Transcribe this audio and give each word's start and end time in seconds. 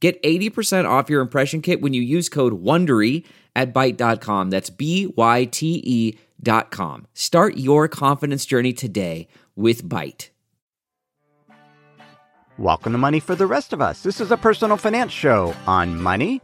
Get 0.00 0.22
80% 0.22 0.88
off 0.88 1.10
your 1.10 1.20
impression 1.20 1.60
kit 1.60 1.80
when 1.80 1.92
you 1.92 2.02
use 2.02 2.28
code 2.28 2.62
WONDERY 2.62 3.24
at 3.56 3.74
Byte.com. 3.74 4.50
That's 4.50 4.70
B-Y-T-E 4.70 6.18
dot 6.40 6.70
com. 6.70 7.06
Start 7.14 7.56
your 7.56 7.88
confidence 7.88 8.46
journey 8.46 8.72
today 8.72 9.26
with 9.56 9.84
Byte. 9.84 10.28
Welcome 12.58 12.92
to 12.92 12.98
Money 12.98 13.20
for 13.20 13.34
the 13.34 13.46
Rest 13.46 13.72
of 13.72 13.80
Us. 13.80 14.02
This 14.02 14.20
is 14.20 14.30
a 14.30 14.36
personal 14.36 14.76
finance 14.76 15.12
show 15.12 15.54
on 15.66 16.00
money, 16.00 16.40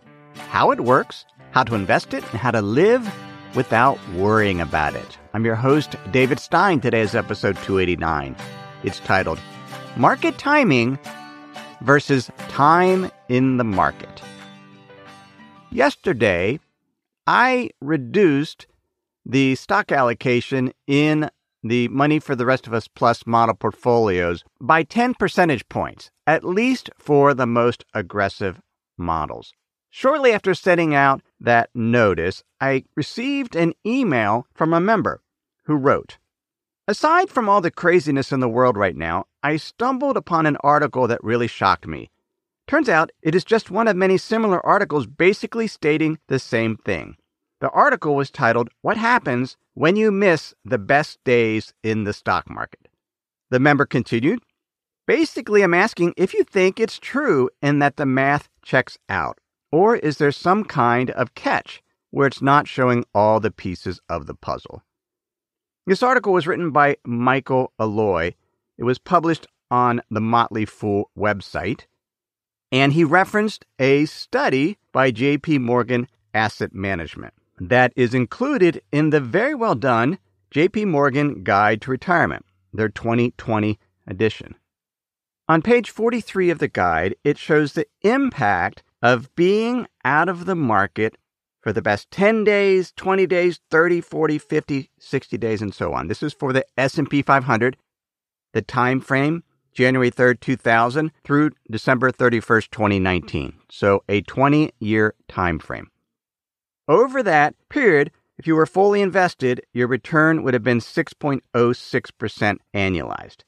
how 0.49 0.73
it 0.73 0.81
works, 0.81 1.25
how 1.53 1.63
to 1.65 1.75
invest 1.75 2.15
it, 2.15 2.25
and 2.31 2.41
how 2.41 2.51
to 2.51 2.63
live 2.63 3.09
without 3.55 3.99
worrying 4.11 4.61
about 4.61 4.95
it. 4.95 5.19
I'm 5.33 5.45
your 5.45 5.55
host, 5.55 5.97
David 6.11 6.41
Stein. 6.41 6.81
Today 6.81 7.01
is 7.01 7.15
episode 7.15 7.57
289. 7.59 8.35
It's 8.83 9.01
titled 9.01 9.41
Market 9.97 10.39
Timing 10.39 10.99
versus 11.85 12.31
time 12.49 13.11
in 13.29 13.59
the 13.59 13.65
market. 13.65 14.23
Yesterday, 15.71 16.61
I 17.27 17.71
reduced 17.81 18.67
the 19.27 19.55
stock 19.55 19.93
allocation 19.93 20.73
in 20.87 21.31
the 21.63 21.89
Money 21.89 22.19
for 22.19 22.37
the 22.37 22.45
Rest 22.45 22.67
of 22.67 22.75
Us 22.75 22.89
Plus 22.89 23.27
model 23.27 23.55
portfolios 23.55 24.45
by 24.61 24.83
10 24.83 25.15
percentage 25.15 25.69
points, 25.69 26.11
at 26.27 26.45
least 26.45 26.91
for 26.99 27.33
the 27.33 27.47
most 27.47 27.85
aggressive 27.95 28.61
models. 28.99 29.53
Shortly 29.91 30.33
after 30.33 30.55
sending 30.55 30.95
out 30.95 31.23
that 31.41 31.71
notice, 31.75 32.43
I 32.61 32.85
received 32.97 33.57
an 33.57 33.75
email 33.87 34.47
from 34.55 34.75
a 34.75 34.81
member 34.81 35.23
who 35.65 35.77
wrote 35.77 36.19
Aside 36.87 37.31
from 37.31 37.49
all 37.49 37.63
the 37.63 37.71
craziness 37.71 38.31
in 38.31 38.41
the 38.41 38.49
world 38.49 38.77
right 38.77 38.95
now, 38.95 39.25
I 39.43 39.57
stumbled 39.57 40.19
upon 40.19 40.45
an 40.45 40.59
article 40.61 41.09
that 41.09 41.25
really 41.25 41.47
shocked 41.47 41.87
me. 41.87 42.11
Turns 42.67 42.91
out 42.91 43.11
it 43.23 43.35
is 43.35 43.43
just 43.43 43.71
one 43.71 43.89
of 43.89 43.97
many 43.97 44.19
similar 44.19 44.65
articles 44.65 45.07
basically 45.07 45.67
stating 45.67 46.19
the 46.29 46.39
same 46.39 46.77
thing. 46.77 47.17
The 47.63 47.71
article 47.71 48.15
was 48.15 48.31
titled, 48.31 48.69
What 48.83 48.99
Happens 48.99 49.57
When 49.73 49.97
You 49.97 50.13
Miss 50.13 50.53
the 50.63 50.77
Best 50.77 51.19
Days 51.25 51.73
in 51.83 52.05
the 52.05 52.13
Stock 52.13 52.51
Market. 52.51 52.89
The 53.49 53.61
member 53.61 53.87
continued, 53.87 54.41
Basically, 55.07 55.63
I'm 55.63 55.73
asking 55.73 56.13
if 56.19 56.35
you 56.35 56.45
think 56.45 56.79
it's 56.79 56.99
true 56.99 57.49
and 57.63 57.81
that 57.81 57.97
the 57.97 58.05
math 58.05 58.51
checks 58.63 58.99
out, 59.09 59.39
or 59.73 59.97
is 59.97 60.19
there 60.19 60.33
some 60.33 60.65
kind 60.65 61.11
of 61.13 61.35
catch 61.35 61.83
where 62.11 62.27
it's 62.27 62.43
not 62.43 62.69
showing 62.69 63.07
all 63.15 63.41
the 63.41 63.51
pieces 63.51 64.01
of 64.11 64.27
the 64.27 64.35
puzzle? 64.35 64.83
This 65.87 66.03
article 66.03 66.33
was 66.33 66.47
written 66.47 66.71
by 66.71 66.97
Michael 67.05 67.73
Alloy. 67.79 68.33
It 68.79 68.85
was 68.85 68.99
published 68.99 69.47
on 69.71 70.01
the 70.11 70.21
Motley 70.21 70.65
Fool 70.65 71.11
website 71.17 71.83
and 72.73 72.93
he 72.93 73.05
referenced 73.05 73.67
a 73.79 74.05
study 74.07 74.79
by 74.91 75.13
JP 75.13 75.61
Morgan 75.61 76.09
Asset 76.33 76.75
Management 76.75 77.35
that 77.61 77.93
is 77.95 78.15
included 78.15 78.83
in 78.91 79.11
the 79.11 79.21
very 79.21 79.55
well 79.55 79.77
done 79.77 80.19
JP 80.53 80.87
Morgan 80.87 81.45
Guide 81.45 81.81
to 81.83 81.91
Retirement, 81.91 82.45
their 82.73 82.89
2020 82.89 83.79
edition. 84.07 84.57
On 85.49 85.63
page 85.63 85.91
43 85.91 86.51
of 86.51 86.59
the 86.59 86.69
guide, 86.69 87.15
it 87.23 87.39
shows 87.39 87.75
the 87.75 87.87
impact 88.03 88.83
of 89.03 89.33
being 89.37 89.87
out 90.05 90.29
of 90.29 90.47
the 90.47 90.57
market 90.57 91.17
for 91.65 91.73
the 91.73 91.81
best 91.81 92.11
10 92.11 92.45
days, 92.45 92.93
20 92.95 93.27
days, 93.27 93.59
30, 93.71 94.03
40, 94.03 94.37
50, 94.37 94.91
60 94.99 95.39
days 95.39 95.63
and 95.63 95.75
so 95.75 95.95
on. 95.95 96.09
This 96.09 96.23
is 96.23 96.35
for 96.35 96.53
the 96.53 96.67
S&P 96.77 97.23
500. 97.23 97.79
The 98.53 98.61
time 98.61 99.01
frame 99.01 99.43
January 99.73 100.11
3rd, 100.11 100.41
2000 100.41 101.11
through 101.25 101.53
December 101.71 102.13
31st, 102.13 102.71
2019. 102.71 103.55
So 103.71 104.05
a 104.11 104.21
20 104.21 104.73
year 104.79 105.15
time 105.27 105.59
frame. 105.59 105.91
Over 106.87 107.23
that 107.23 107.55
period, 107.71 108.11
if 108.37 108.47
you 108.47 108.57
were 108.57 108.67
fully 108.67 109.01
invested, 109.01 109.63
your 109.73 109.89
return 109.89 110.43
would 110.43 110.53
have 110.53 110.63
been 110.63 110.81
6.06% 110.81 112.59
annualized. 112.75 113.39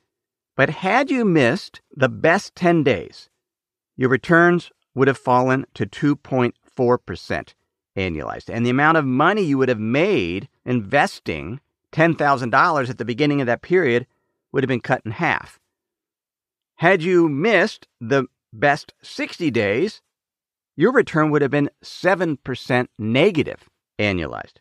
But 0.56 0.70
had 0.70 1.10
you 1.10 1.26
missed 1.26 1.82
the 1.94 2.08
best 2.08 2.54
10 2.54 2.82
days, 2.82 3.28
your 3.94 4.08
returns 4.08 4.70
would 4.94 5.06
have 5.06 5.18
fallen 5.18 5.66
to 5.74 5.84
2.4% 5.84 7.52
annualized. 7.96 8.48
And 8.52 8.64
the 8.64 8.70
amount 8.70 8.98
of 8.98 9.04
money 9.04 9.42
you 9.42 9.58
would 9.58 9.68
have 9.68 9.80
made 9.80 10.48
investing 10.64 11.60
$10,000 11.92 12.90
at 12.90 12.98
the 12.98 13.04
beginning 13.04 13.40
of 13.40 13.46
that 13.46 13.62
period 13.62 14.06
would 14.52 14.62
have 14.62 14.68
been 14.68 14.80
cut 14.80 15.02
in 15.04 15.12
half. 15.12 15.58
Had 16.76 17.02
you 17.02 17.28
missed 17.28 17.88
the 18.00 18.26
best 18.52 18.92
60 19.02 19.50
days, 19.50 20.02
your 20.76 20.92
return 20.92 21.30
would 21.30 21.42
have 21.42 21.50
been 21.50 21.70
7% 21.82 22.88
negative 22.98 23.68
annualized. 23.98 24.58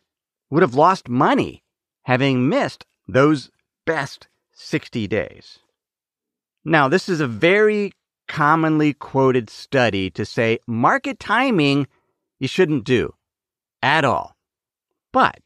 Would 0.50 0.62
have 0.62 0.74
lost 0.74 1.08
money 1.08 1.62
having 2.04 2.48
missed 2.48 2.86
those 3.06 3.50
best 3.84 4.28
60 4.52 5.06
days. 5.08 5.58
Now, 6.64 6.88
this 6.88 7.08
is 7.08 7.20
a 7.20 7.26
very 7.26 7.92
commonly 8.28 8.92
quoted 8.94 9.50
study 9.50 10.10
to 10.10 10.24
say 10.24 10.58
market 10.66 11.18
timing 11.18 11.86
you 12.38 12.48
shouldn't 12.48 12.84
do 12.84 13.14
at 13.82 14.04
all. 14.04 14.36
But 15.12 15.38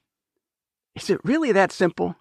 is 0.95 1.11
it 1.11 1.21
really 1.25 1.53
that 1.53 1.73
simple? 1.73 2.17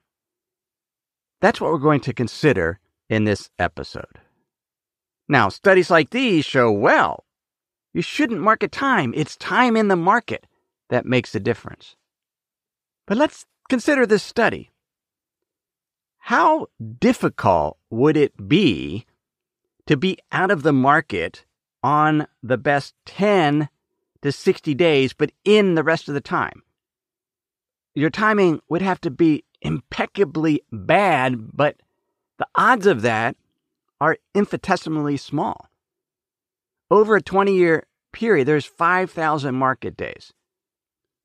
That's 1.42 1.62
what 1.62 1.72
we're 1.72 1.78
going 1.78 2.02
to 2.02 2.14
consider 2.14 2.80
in 3.10 3.24
this 3.24 3.50
episode. 3.58 4.20
Now, 5.28 5.50
studies 5.50 5.90
like 5.90 6.10
these 6.10 6.46
show 6.46 6.72
well, 6.72 7.26
you 7.94 8.02
shouldn't 8.02 8.42
market 8.42 8.72
time. 8.72 9.14
It's 9.16 9.36
time 9.36 9.76
in 9.76 9.88
the 9.88 9.96
market 9.96 10.46
that 10.90 11.06
makes 11.06 11.34
a 11.36 11.40
difference. 11.40 11.96
But 13.08 13.18
let's 13.18 13.46
consider 13.70 14.06
this 14.06 14.24
study. 14.24 14.72
How 16.18 16.68
difficult 17.00 17.78
would 17.90 18.18
it 18.18 18.48
be 18.48 19.06
to 19.88 19.98
be 19.98 20.18
out 20.32 20.52
of 20.52 20.62
the 20.62 20.74
market 20.74 21.46
on 21.82 22.28
the 22.44 22.58
best 22.58 22.94
10 23.06 23.70
to 24.22 24.32
60 24.32 24.74
days, 24.76 25.14
but 25.14 25.32
in 25.44 25.76
the 25.76 25.84
rest 25.84 26.08
of 26.08 26.14
the 26.14 26.22
time? 26.22 26.64
Your 27.96 28.10
timing 28.10 28.62
would 28.70 28.82
have 28.82 29.02
to 29.02 29.12
be 29.12 29.44
impeccably 29.62 30.64
bad, 30.72 31.56
but 31.56 31.78
the 32.38 32.48
odds 32.56 32.86
of 32.86 33.02
that 33.02 33.36
are 34.00 34.18
infinitesimally 34.34 35.18
small. 35.18 35.70
Over 36.90 37.18
a 37.18 37.22
20 37.22 37.54
year 37.56 37.86
period, 38.12 38.48
there's 38.48 38.66
5,000 38.66 39.56
market 39.56 39.98
days. 39.98 40.34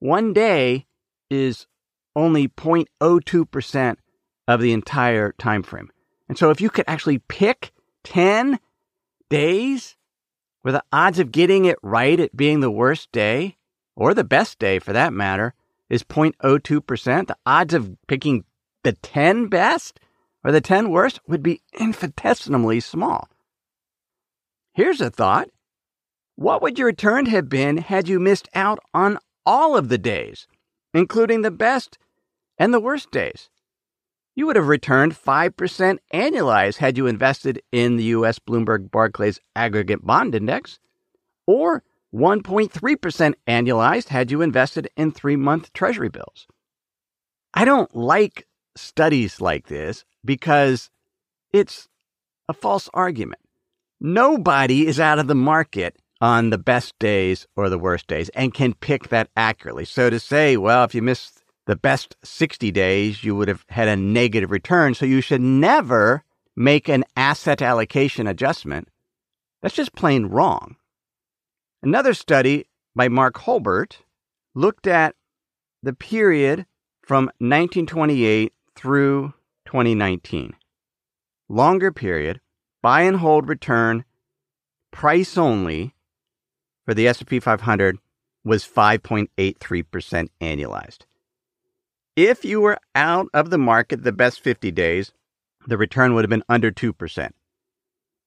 One 0.01 0.33
day 0.33 0.87
is 1.31 1.67
only 2.17 2.49
0.02% 2.49 3.97
of 4.47 4.61
the 4.61 4.73
entire 4.73 5.33
time 5.33 5.63
frame. 5.63 5.91
And 6.29 6.37
so 6.37 6.51
if 6.51 6.61
you 6.61 6.71
could 6.71 6.85
actually 6.87 7.19
pick 7.19 7.73
10 8.05 8.59
days 9.31 9.97
where 10.65 10.73
the 10.73 10.85
odds 10.91 11.19
of 11.19 11.31
getting 11.31 11.67
it 11.67 11.77
right 11.83 12.19
at 12.19 12.35
being 12.35 12.61
the 12.61 12.71
worst 12.71 13.13
day, 13.13 13.55
or 13.95 14.15
the 14.15 14.25
best 14.25 14.59
day 14.59 14.79
for 14.79 14.95
that 14.95 15.13
matter, 15.13 15.53
is 15.91 16.03
0.02%, 16.03 17.27
the 17.27 17.37
odds 17.45 17.75
of 17.75 17.95
picking 18.09 18.45
the 18.83 18.93
10 18.95 19.49
best 19.49 20.01
or 20.43 20.51
the 20.51 20.63
10 20.63 20.89
worst 20.89 21.21
would 21.29 21.43
be 21.43 21.61
infinitesimally 21.79 22.81
small. 22.81 23.29
Here's 24.73 25.03
a 25.03 25.11
thought. 25.11 25.51
What 26.37 26.63
would 26.63 26.79
your 26.79 26.87
return 26.87 27.27
have 27.27 27.51
been 27.51 27.77
had 27.77 28.09
you 28.09 28.19
missed 28.19 28.49
out 28.55 28.79
on 28.95 29.19
all 29.45 29.77
of 29.77 29.91
the 29.91 29.99
days, 29.99 30.49
including 30.95 31.43
the 31.43 31.51
best 31.51 31.99
and 32.57 32.73
the 32.73 32.81
worst 32.81 33.11
days? 33.11 33.51
You 34.37 34.47
would 34.47 34.57
have 34.57 34.67
returned 34.67 35.15
5% 35.15 35.99
annualized 36.13 36.79
had 36.79 36.99
you 36.99 37.07
invested 37.07 37.63
in 37.71 37.97
the 37.97 38.05
U.S. 38.05 38.39
Bloomberg 38.39 38.91
Barclays 38.91 39.39
Aggregate 39.55 40.05
Bond 40.05 40.35
Index, 40.35 40.81
or 41.47 41.85
1.3% 42.13 43.35
annualized 43.47 44.09
had 44.09 44.31
you 44.31 44.43
invested 44.43 44.89
in 44.97 45.13
three 45.13 45.37
month 45.37 45.73
Treasury 45.73 46.09
bills. 46.09 46.47
I 47.53 47.65
don't 47.65 47.95
like 47.95 48.47
studies 48.77 49.41
like 49.41 49.69
this 49.69 50.05
because 50.25 50.91
it's 51.53 51.89
a 52.49 52.53
false 52.53 52.89
argument. 52.93 53.41
Nobody 54.01 54.87
is 54.87 54.99
out 54.99 55.21
of 55.21 55.29
the 55.29 55.35
market 55.37 55.97
on 56.21 56.51
the 56.51 56.59
best 56.59 56.99
days 56.99 57.47
or 57.57 57.69
the 57.69 57.79
worst 57.79 58.07
days 58.09 58.29
and 58.31 58.53
can 58.53 58.75
pick 58.75 59.09
that 59.09 59.29
accurately. 59.37 59.85
So 59.85 60.11
to 60.11 60.19
say, 60.19 60.57
well, 60.57 60.85
if 60.85 60.95
you 60.95 61.03
missed 61.03 61.44
the 61.67 61.77
best 61.77 62.17
60 62.23 62.71
days, 62.71 63.25
you 63.25 63.35
would 63.35 63.49
have 63.49 63.65
had 63.69 63.89
a 63.89 63.97
negative 63.97 64.51
return. 64.51 64.95
So 64.95 65.07
you 65.07 65.21
should 65.21 65.41
never 65.41 66.25
make 66.57 66.89
an 66.89 67.05
asset 67.17 67.63
allocation 67.63 68.27
adjustment. 68.27 68.89
That's 69.63 69.75
just 69.75 69.95
plain 69.95 70.27
wrong. 70.27 70.77
Another 71.83 72.15
study 72.15 72.67
by 72.95 73.09
Mark 73.09 73.39
Hulbert 73.39 73.99
looked 74.55 74.87
at 74.87 75.15
the 75.83 75.93
period 75.93 76.67
from 77.03 77.25
1928 77.39 78.53
through 78.75 79.35
2019. 79.67 80.55
Longer 81.49 81.93
period, 81.93 82.41
buy 82.83 83.03
and 83.03 83.19
hold 83.19 83.49
return, 83.49 84.05
price 84.91 85.37
only 85.37 85.95
for 86.85 86.95
the 86.95 87.09
S&P 87.09 87.41
500 87.41 87.99
was 88.45 88.67
5.83% 88.67 90.29
annualized. 90.41 91.01
If 92.17 92.45
you 92.45 92.61
were 92.61 92.79
out 92.95 93.29
of 93.35 93.51
the 93.51 93.59
market 93.59 94.05
the 94.05 94.13
best 94.13 94.41
50 94.41 94.71
days, 94.71 95.13
the 95.67 95.77
return 95.77 96.15
would 96.15 96.25
have 96.25 96.31
been 96.31 96.45
under 96.49 96.71
2%. 96.71 97.31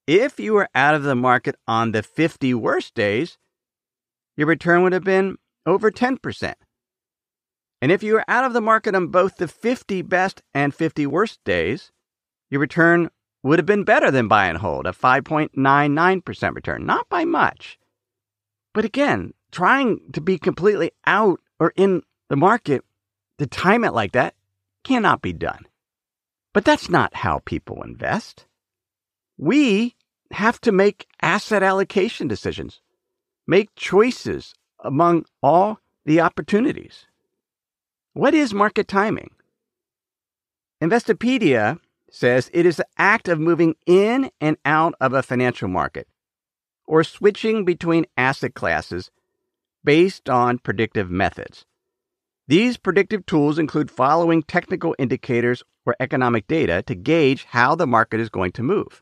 If 0.06 0.40
you 0.40 0.54
were 0.54 0.68
out 0.76 0.96
of 0.96 1.04
the 1.04 1.16
market 1.16 1.56
on 1.68 1.92
the 1.92 2.04
50 2.04 2.54
worst 2.54 2.96
days, 2.96 3.38
your 4.36 4.48
return 4.48 4.84
would 4.84 4.94
have 4.94 5.04
been 5.04 5.38
over 5.66 5.90
10%. 5.90 6.54
And 7.82 7.92
if 7.92 8.04
you 8.04 8.14
were 8.14 8.26
out 8.28 8.44
of 8.44 8.54
the 8.54 8.62
market 8.62 8.96
on 8.96 9.08
both 9.08 9.38
the 9.38 9.48
50 9.48 10.02
best 10.02 10.42
and 10.54 10.74
50 10.74 11.06
worst 11.08 11.40
days, 11.46 11.92
your 12.50 12.60
return 12.60 13.10
would 13.44 13.60
have 13.60 13.66
been 13.66 13.84
better 13.84 14.12
than 14.12 14.28
buy 14.28 14.48
and 14.48 14.58
hold, 14.58 14.86
a 14.86 14.92
5.99% 14.92 16.56
return, 16.56 16.86
not 16.86 17.08
by 17.08 17.24
much. 17.24 17.78
But 18.74 18.84
again, 18.84 19.34
trying 19.52 20.12
to 20.12 20.22
be 20.22 20.38
completely 20.38 20.92
out 21.06 21.40
or 21.60 21.72
in 21.76 22.02
the 22.30 22.36
market 22.36 22.84
to 23.38 23.48
time 23.48 23.84
it 23.84 23.94
like 23.94 24.14
that 24.14 24.36
cannot 24.84 25.22
be 25.22 25.34
done. 25.34 25.66
But 26.54 26.66
that's 26.66 26.90
not 26.90 27.14
how 27.14 27.40
people 27.46 27.84
invest. 27.84 28.46
We 29.38 29.96
have 30.32 30.60
to 30.62 30.72
make 30.72 31.08
asset 31.22 31.64
allocation 31.64 32.28
decisions, 32.28 32.82
make 33.46 33.70
choices 33.76 34.54
among 34.84 35.26
all 35.44 35.80
the 36.06 36.22
opportunities. 36.22 37.06
What 38.14 38.34
is 38.34 38.54
market 38.54 38.88
timing? 38.88 39.30
Investopedia 40.82 41.80
says 42.10 42.50
it 42.54 42.66
is 42.66 42.78
the 42.78 42.88
act 42.98 43.28
of 43.28 43.40
moving 43.40 43.76
in 43.86 44.32
and 44.42 44.58
out 44.66 44.96
of 45.00 45.14
a 45.14 45.22
financial 45.22 45.68
market 45.68 46.08
or 46.88 47.04
switching 47.04 47.66
between 47.66 48.08
asset 48.18 48.56
classes 48.56 49.12
based 49.84 50.30
on 50.30 50.58
predictive 50.58 51.12
methods. 51.12 51.67
These 52.50 52.78
predictive 52.78 53.26
tools 53.26 53.60
include 53.60 53.92
following 53.92 54.42
technical 54.42 54.96
indicators 54.98 55.64
or 55.86 55.98
economic 56.00 56.48
data 56.48 56.82
to 56.84 56.96
gauge 56.96 57.44
how 57.44 57.76
the 57.76 57.86
market 57.86 58.22
is 58.22 58.30
going 58.30 58.54
to 58.54 58.64
move. 58.64 59.02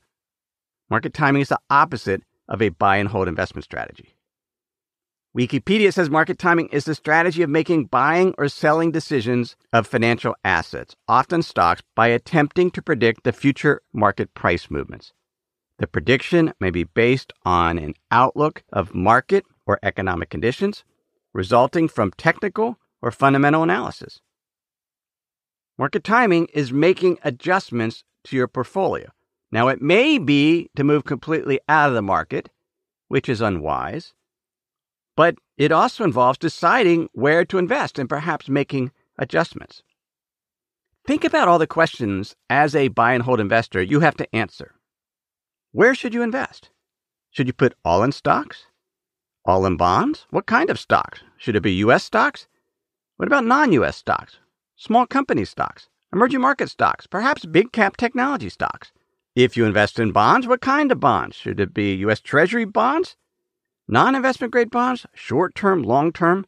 Market 0.89 1.13
timing 1.13 1.44
is 1.44 1.50
the 1.50 1.59
opposite 1.69 2.24
of 2.47 2.62
a 2.62 2.69
buy 2.69 2.97
and 2.97 3.09
hold 3.09 3.27
investment 3.27 3.63
strategy. 3.63 4.15
Wikipedia 5.38 5.94
says 5.94 6.09
market 6.09 6.39
timing 6.39 6.69
is 6.69 6.86
the 6.86 6.95
strategy 6.95 7.44
of 7.44 7.50
making 7.50 7.86
buying 7.86 8.33
or 8.38 8.47
selling 8.47 8.92
decisions 8.92 9.56
of 9.71 9.86
financial 9.86 10.33
assets, 10.44 10.95
often 11.07 11.44
stocks, 11.44 11.83
by 11.94 12.07
attempting 12.07 12.71
to 12.71 12.81
predict 12.81 13.25
the 13.25 13.33
future 13.33 13.81
market 13.94 14.33
price 14.33 14.71
movements. 14.71 15.13
The 15.77 15.88
prediction 15.88 16.53
may 16.59 16.71
be 16.71 16.86
based 16.86 17.33
on 17.44 17.77
an 17.77 17.94
outlook 18.09 18.63
of 18.74 18.95
market 18.95 19.45
or 19.68 19.77
economic 19.83 20.30
conditions, 20.30 20.83
resulting 21.33 21.89
from 21.89 22.12
technical 22.12 22.80
or 23.05 23.11
fundamental 23.11 23.63
analysis. 23.63 24.19
Market 25.77 26.03
timing 26.03 26.47
is 26.53 26.73
making 26.73 27.17
adjustments 27.23 28.03
to 28.25 28.35
your 28.35 28.49
portfolio. 28.49 29.09
Now, 29.49 29.69
it 29.69 29.81
may 29.81 30.17
be 30.17 30.69
to 30.75 30.83
move 30.83 31.05
completely 31.05 31.61
out 31.69 31.87
of 31.87 31.95
the 31.95 32.01
market, 32.01 32.49
which 33.07 33.29
is 33.29 33.39
unwise 33.39 34.13
but 35.15 35.35
it 35.57 35.71
also 35.71 36.03
involves 36.03 36.37
deciding 36.37 37.09
where 37.13 37.45
to 37.45 37.57
invest 37.57 37.97
and 37.97 38.09
perhaps 38.09 38.49
making 38.49 38.91
adjustments. 39.17 39.81
Think 41.07 41.23
about 41.23 41.47
all 41.47 41.59
the 41.59 41.67
questions 41.67 42.35
as 42.49 42.75
a 42.75 42.89
buy 42.89 43.13
and 43.13 43.23
hold 43.23 43.39
investor 43.39 43.81
you 43.81 44.01
have 44.01 44.17
to 44.17 44.35
answer. 44.35 44.75
Where 45.71 45.95
should 45.95 46.13
you 46.13 46.21
invest? 46.21 46.69
Should 47.31 47.47
you 47.47 47.53
put 47.53 47.75
all 47.83 48.03
in 48.03 48.11
stocks? 48.11 48.65
All 49.45 49.65
in 49.65 49.77
bonds? 49.77 50.25
What 50.31 50.47
kind 50.47 50.69
of 50.69 50.79
stocks? 50.79 51.21
Should 51.37 51.55
it 51.55 51.61
be 51.61 51.73
US 51.73 52.03
stocks? 52.03 52.47
What 53.17 53.27
about 53.27 53.45
non 53.45 53.71
US 53.71 53.95
stocks? 53.95 54.39
Small 54.75 55.07
company 55.07 55.45
stocks? 55.45 55.88
Emerging 56.12 56.41
market 56.41 56.69
stocks? 56.69 57.07
Perhaps 57.07 57.45
big 57.45 57.71
cap 57.71 57.95
technology 57.95 58.50
stocks? 58.50 58.91
If 59.35 59.56
you 59.56 59.63
invest 59.63 60.00
in 60.00 60.12
bonds, 60.12 60.47
what 60.47 60.59
kind 60.59 60.91
of 60.91 61.00
bonds? 61.00 61.38
Should 61.38 61.62
it 61.62 61.73
be 61.73 61.95
US 62.07 62.19
Treasury 62.19 62.65
bonds? 62.65 63.15
Non 63.88 64.15
investment 64.15 64.51
grade 64.51 64.69
bonds, 64.69 65.06
short 65.13 65.56
term, 65.56 65.81
long 65.81 66.12
term. 66.12 66.45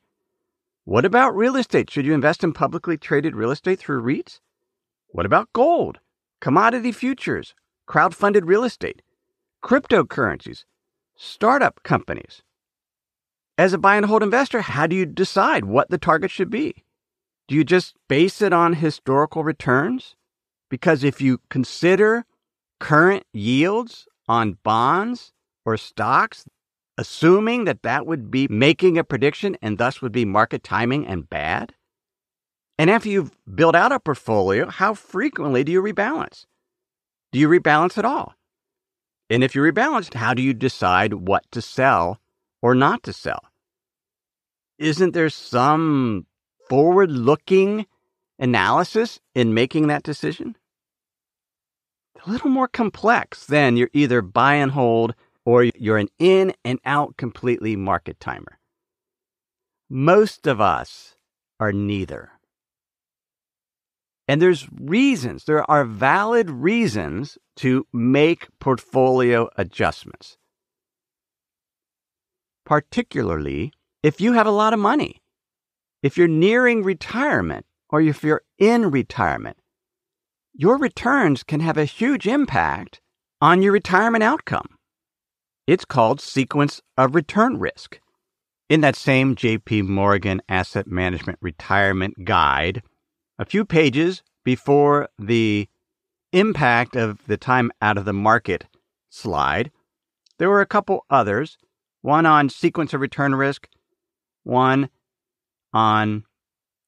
What 0.83 1.05
about 1.05 1.37
real 1.37 1.55
estate? 1.55 1.89
Should 1.89 2.05
you 2.05 2.13
invest 2.13 2.43
in 2.43 2.51
publicly 2.51 2.97
traded 2.97 3.33
real 3.33 3.51
estate 3.51 3.79
through 3.79 4.01
REITs? 4.03 4.41
What 5.07 5.25
about 5.25 5.53
gold, 5.53 5.99
commodity 6.41 6.91
futures, 6.91 7.55
crowd-funded 7.85 8.45
real 8.45 8.65
estate, 8.65 9.01
cryptocurrencies, 9.63 10.65
startup 11.15 11.81
companies? 11.83 12.41
As 13.57 13.73
a 13.73 13.77
buy 13.79 13.95
and 13.97 14.05
hold 14.05 14.21
investor, 14.21 14.61
how 14.61 14.85
do 14.85 14.95
you 14.95 15.05
decide 15.05 15.65
what 15.65 15.89
the 15.89 15.97
target 15.97 16.29
should 16.29 16.51
be? 16.51 16.83
Do 17.47 17.55
you 17.55 17.63
just 17.63 17.95
base 18.07 18.41
it 18.41 18.53
on 18.53 18.73
historical 18.73 19.43
returns? 19.43 20.15
Because 20.69 21.03
if 21.03 21.21
you 21.21 21.39
consider 21.49 22.25
current 22.79 23.25
yields 23.33 24.07
on 24.27 24.57
bonds 24.63 25.31
or 25.65 25.75
stocks, 25.77 26.45
assuming 26.99 27.65
that 27.65 27.81
that 27.81 28.05
would 28.05 28.29
be 28.29 28.47
making 28.47 28.97
a 28.97 29.03
prediction 29.03 29.57
and 29.61 29.77
thus 29.77 30.01
would 30.01 30.11
be 30.11 30.25
market 30.25 30.63
timing 30.63 31.07
and 31.07 31.27
bad? 31.27 31.73
And 32.77 32.91
after 32.91 33.09
you've 33.09 33.31
built 33.55 33.75
out 33.75 33.91
a 33.91 33.99
portfolio, 33.99 34.69
how 34.69 34.93
frequently 34.93 35.63
do 35.63 35.71
you 35.71 35.81
rebalance? 35.81 36.45
Do 37.31 37.39
you 37.39 37.49
rebalance 37.49 37.97
at 37.97 38.05
all? 38.05 38.35
And 39.31 39.43
if 39.43 39.55
you 39.55 39.61
rebalance, 39.61 40.13
how 40.13 40.35
do 40.35 40.43
you 40.43 40.53
decide 40.53 41.15
what 41.15 41.51
to 41.51 41.61
sell 41.61 42.19
or 42.61 42.75
not 42.75 43.03
to 43.03 43.13
sell? 43.13 43.41
Isn't 44.77 45.13
there 45.13 45.29
some 45.29 46.25
forward 46.69 47.11
looking 47.11 47.85
analysis 48.39 49.19
in 49.33 49.53
making 49.53 49.87
that 49.87 50.03
decision? 50.03 50.55
A 52.25 52.29
little 52.29 52.49
more 52.49 52.67
complex 52.67 53.45
than 53.45 53.77
you're 53.77 53.89
either 53.93 54.21
buy 54.21 54.55
and 54.55 54.71
hold 54.71 55.15
or 55.45 55.63
you're 55.63 55.97
an 55.97 56.09
in 56.19 56.53
and 56.65 56.79
out 56.83 57.15
completely 57.17 57.75
market 57.75 58.19
timer. 58.19 58.59
Most 59.89 60.45
of 60.45 60.59
us 60.59 61.15
are 61.59 61.71
neither. 61.71 62.31
And 64.27 64.41
there's 64.41 64.67
reasons, 64.77 65.45
there 65.45 65.69
are 65.71 65.85
valid 65.85 66.49
reasons 66.49 67.37
to 67.57 67.87
make 67.93 68.47
portfolio 68.59 69.49
adjustments. 69.57 70.37
Particularly 72.67 73.71
if 74.03 74.19
you 74.19 74.33
have 74.33 74.45
a 74.45 74.51
lot 74.51 74.73
of 74.73 74.79
money. 74.79 75.21
If 76.03 76.17
you're 76.17 76.27
nearing 76.27 76.83
retirement 76.83 77.65
or 77.89 78.01
if 78.01 78.25
you're 78.25 78.41
in 78.59 78.91
retirement, 78.91 79.55
your 80.53 80.77
returns 80.77 81.43
can 81.43 81.61
have 81.61 81.77
a 81.77 81.85
huge 81.85 82.27
impact 82.27 82.99
on 83.39 83.61
your 83.61 83.71
retirement 83.71 84.21
outcome. 84.21 84.67
It's 85.65 85.85
called 85.85 86.19
Sequence 86.19 86.81
of 86.97 87.15
Return 87.15 87.57
Risk. 87.57 88.01
In 88.67 88.81
that 88.81 88.97
same 88.97 89.33
JP 89.33 89.87
Morgan 89.87 90.41
Asset 90.49 90.87
Management 90.87 91.39
Retirement 91.41 92.25
Guide, 92.25 92.83
a 93.39 93.45
few 93.45 93.63
pages 93.63 94.23
before 94.43 95.07
the 95.17 95.69
impact 96.33 96.97
of 96.97 97.25
the 97.27 97.37
time 97.37 97.71
out 97.81 97.97
of 97.97 98.03
the 98.03 98.11
market 98.11 98.65
slide, 99.09 99.71
there 100.37 100.49
were 100.49 100.59
a 100.59 100.65
couple 100.65 101.05
others 101.09 101.57
one 102.07 102.25
on 102.25 102.47
sequence 102.47 102.93
of 102.93 103.01
return 103.01 103.35
risk, 103.35 103.67
one 104.45 104.89
on 105.73 106.23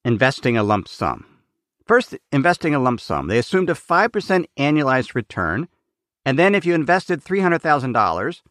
investing 0.05 0.55
a 0.55 0.63
lump 0.63 0.87
sum. 0.87 1.25
First, 1.85 2.15
investing 2.31 2.73
a 2.73 2.79
lump 2.79 3.01
sum. 3.01 3.27
They 3.27 3.37
assumed 3.37 3.69
a 3.69 3.73
5% 3.73 4.45
annualized 4.57 5.13
return. 5.15 5.67
And 6.23 6.39
then 6.39 6.55
if 6.55 6.65
you 6.65 6.73
invested 6.73 7.21
$300,000, 7.21 8.41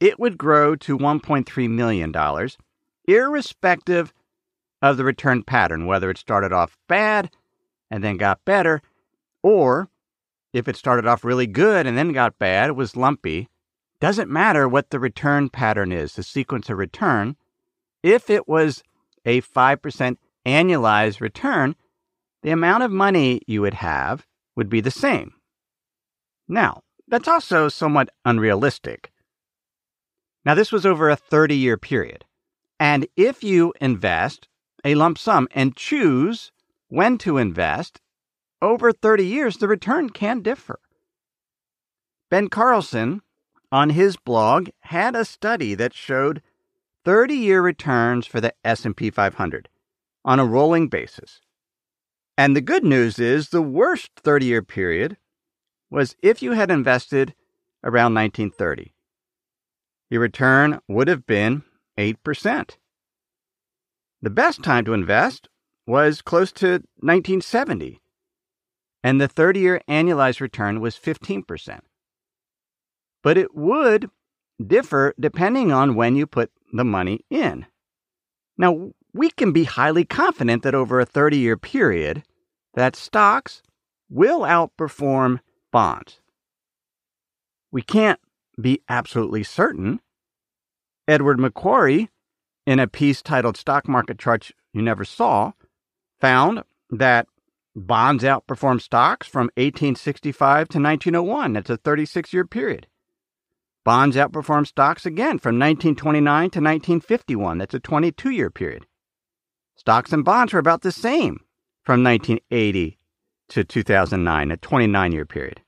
it 0.00 0.18
would 0.18 0.38
grow 0.38 0.76
to 0.76 0.96
$1.3 0.96 1.68
million, 1.68 2.48
irrespective 3.06 4.14
of 4.80 4.96
the 4.96 5.04
return 5.04 5.42
pattern, 5.42 5.84
whether 5.84 6.08
it 6.08 6.16
started 6.16 6.54
off 6.54 6.78
bad 6.88 7.30
and 7.90 8.02
then 8.02 8.16
got 8.16 8.46
better, 8.46 8.80
or 9.42 9.90
if 10.54 10.68
it 10.68 10.76
started 10.76 11.06
off 11.06 11.22
really 11.22 11.46
good 11.46 11.86
and 11.86 11.98
then 11.98 12.12
got 12.12 12.38
bad, 12.38 12.70
it 12.70 12.76
was 12.76 12.96
lumpy, 12.96 13.50
doesn't 14.00 14.30
matter 14.30 14.68
what 14.68 14.90
the 14.90 15.00
return 15.00 15.48
pattern 15.48 15.92
is, 15.92 16.14
the 16.14 16.22
sequence 16.22 16.70
of 16.70 16.78
return. 16.78 17.36
If 18.02 18.30
it 18.30 18.46
was 18.48 18.82
a 19.24 19.40
5% 19.42 20.16
annualized 20.46 21.20
return, 21.20 21.74
the 22.42 22.50
amount 22.50 22.84
of 22.84 22.90
money 22.90 23.42
you 23.46 23.60
would 23.62 23.74
have 23.74 24.26
would 24.56 24.68
be 24.68 24.80
the 24.80 24.90
same. 24.90 25.34
Now, 26.46 26.82
that's 27.08 27.28
also 27.28 27.68
somewhat 27.68 28.10
unrealistic. 28.24 29.10
Now, 30.44 30.54
this 30.54 30.72
was 30.72 30.86
over 30.86 31.10
a 31.10 31.16
30 31.16 31.56
year 31.56 31.76
period. 31.76 32.24
And 32.80 33.08
if 33.16 33.42
you 33.42 33.74
invest 33.80 34.48
a 34.84 34.94
lump 34.94 35.18
sum 35.18 35.48
and 35.50 35.76
choose 35.76 36.52
when 36.88 37.18
to 37.18 37.36
invest, 37.36 38.00
over 38.62 38.92
30 38.92 39.26
years, 39.26 39.56
the 39.58 39.68
return 39.68 40.10
can 40.10 40.40
differ. 40.40 40.78
Ben 42.30 42.48
Carlson, 42.48 43.22
on 43.70 43.90
his 43.90 44.16
blog, 44.16 44.68
had 44.80 45.14
a 45.14 45.24
study 45.24 45.74
that 45.74 45.94
showed 45.94 46.42
30-year 47.04 47.62
returns 47.62 48.26
for 48.26 48.40
the 48.40 48.54
S&P 48.64 49.10
500 49.10 49.68
on 50.24 50.40
a 50.40 50.44
rolling 50.44 50.88
basis. 50.88 51.40
And 52.36 52.54
the 52.54 52.60
good 52.60 52.84
news 52.84 53.18
is 53.18 53.48
the 53.48 53.62
worst 53.62 54.10
30-year 54.22 54.62
period 54.62 55.16
was 55.90 56.16
if 56.22 56.42
you 56.42 56.52
had 56.52 56.70
invested 56.70 57.34
around 57.82 58.14
1930. 58.14 58.92
Your 60.10 60.20
return 60.20 60.80
would 60.88 61.08
have 61.08 61.26
been 61.26 61.64
8%. 61.98 62.76
The 64.20 64.30
best 64.30 64.62
time 64.62 64.84
to 64.84 64.94
invest 64.94 65.48
was 65.86 66.22
close 66.22 66.52
to 66.52 66.82
1970, 67.00 68.00
and 69.02 69.20
the 69.20 69.28
30 69.28 69.60
year 69.60 69.80
annualized 69.88 70.40
return 70.40 70.80
was 70.80 70.96
15%. 70.96 71.80
But 73.22 73.38
it 73.38 73.54
would 73.54 74.10
differ 74.64 75.14
depending 75.18 75.72
on 75.72 75.94
when 75.94 76.16
you 76.16 76.26
put 76.26 76.50
the 76.72 76.84
money 76.84 77.24
in. 77.30 77.66
Now, 78.56 78.90
we 79.14 79.30
can 79.30 79.52
be 79.52 79.64
highly 79.64 80.04
confident 80.04 80.62
that 80.62 80.74
over 80.74 81.00
a 81.00 81.06
30 81.06 81.38
year 81.38 81.56
period, 81.56 82.24
that 82.74 82.96
stocks 82.96 83.62
will 84.08 84.40
outperform 84.40 85.40
bonds. 85.72 86.20
We 87.70 87.82
can't 87.82 88.20
be 88.60 88.82
absolutely 88.88 89.42
certain. 89.42 90.00
Edward 91.06 91.38
McQuarrie, 91.38 92.08
in 92.66 92.78
a 92.78 92.86
piece 92.86 93.22
titled 93.22 93.56
Stock 93.56 93.88
Market 93.88 94.18
Charts 94.18 94.52
You 94.72 94.82
Never 94.82 95.04
Saw, 95.04 95.52
found 96.20 96.64
that 96.90 97.26
bonds 97.74 98.24
outperformed 98.24 98.82
stocks 98.82 99.26
from 99.26 99.46
1865 99.56 100.68
to 100.68 100.78
1901. 100.78 101.52
That's 101.54 101.70
a 101.70 101.76
36 101.78 102.32
year 102.32 102.44
period. 102.44 102.86
Bonds 103.84 104.16
outperformed 104.16 104.66
stocks 104.66 105.06
again 105.06 105.38
from 105.38 105.58
1929 105.58 106.40
to 106.50 106.58
1951. 106.58 107.58
That's 107.58 107.74
a 107.74 107.80
22 107.80 108.30
year 108.30 108.50
period. 108.50 108.86
Stocks 109.76 110.12
and 110.12 110.24
bonds 110.24 110.52
were 110.52 110.58
about 110.58 110.82
the 110.82 110.92
same 110.92 111.40
from 111.82 112.02
1980 112.02 112.98
to 113.48 113.64
2009, 113.64 114.50
a 114.50 114.56
29 114.56 115.12
year 115.12 115.24
period. 115.24 115.62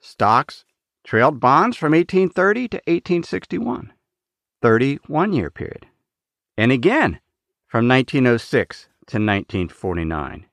Stocks 0.00 0.64
trailed 1.04 1.40
bonds 1.40 1.76
from 1.76 1.92
1830 1.92 2.68
to 2.68 2.76
1861, 2.86 3.92
31 4.62 5.32
year 5.32 5.50
period. 5.50 5.86
And 6.56 6.70
again 6.70 7.20
from 7.66 7.88
1906 7.88 8.88
to 9.08 9.16
1949. 9.16 10.46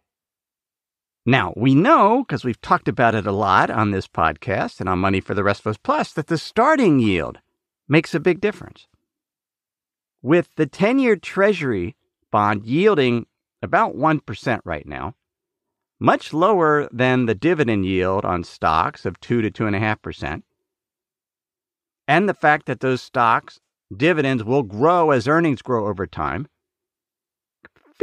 Now, 1.25 1.53
we 1.55 1.73
know, 1.73 2.23
because 2.23 2.43
we've 2.43 2.59
talked 2.59 2.89
about 2.89 3.15
it 3.15 3.25
a 3.25 3.31
lot 3.31 3.69
on 3.69 3.91
this 3.91 4.07
podcast 4.07 4.81
and 4.81 4.89
on 4.89 4.99
Money 4.99 5.21
for 5.21 5.33
the 5.33 5.43
Rest 5.43 5.61
of 5.61 5.67
Us 5.67 5.77
Plus, 5.81 6.11
that 6.13 6.27
the 6.27 6.37
starting 6.37 6.99
yield 6.99 7.39
makes 7.87 8.13
a 8.13 8.19
big 8.19 8.41
difference. 8.41 8.87
With 10.21 10.49
the 10.55 10.65
10 10.65 10.99
year 10.99 11.15
Treasury 11.15 11.95
bond 12.29 12.65
yielding 12.65 13.25
about 13.61 13.95
1% 13.95 14.59
right 14.65 14.85
now, 14.85 15.15
much 15.97 16.33
lower 16.33 16.89
than 16.91 17.25
the 17.25 17.35
dividend 17.35 17.85
yield 17.85 18.25
on 18.25 18.43
stocks 18.43 19.05
of 19.05 19.17
2 19.21 19.41
to 19.41 19.49
2.5%, 19.49 20.43
and 22.05 22.27
the 22.27 22.33
fact 22.33 22.65
that 22.65 22.81
those 22.81 23.01
stocks, 23.01 23.61
dividends 23.95 24.43
will 24.43 24.63
grow 24.63 25.11
as 25.11 25.27
earnings 25.27 25.61
grow 25.61 25.87
over 25.87 26.05
time, 26.05 26.47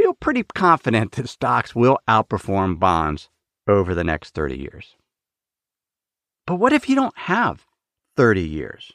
feel 0.01 0.13
pretty 0.15 0.43
confident 0.55 1.11
that 1.11 1.29
stocks 1.29 1.75
will 1.75 1.99
outperform 2.07 2.79
bonds 2.79 3.29
over 3.67 3.93
the 3.93 4.03
next 4.03 4.33
30 4.33 4.57
years. 4.57 4.95
But 6.47 6.55
what 6.55 6.73
if 6.73 6.89
you 6.89 6.95
don't 6.95 7.15
have 7.17 7.67
30 8.17 8.41
years? 8.41 8.93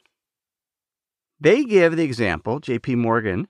They 1.39 1.63
give 1.63 1.95
the 1.95 2.03
example, 2.03 2.59
JP 2.59 2.97
Morgan, 2.97 3.47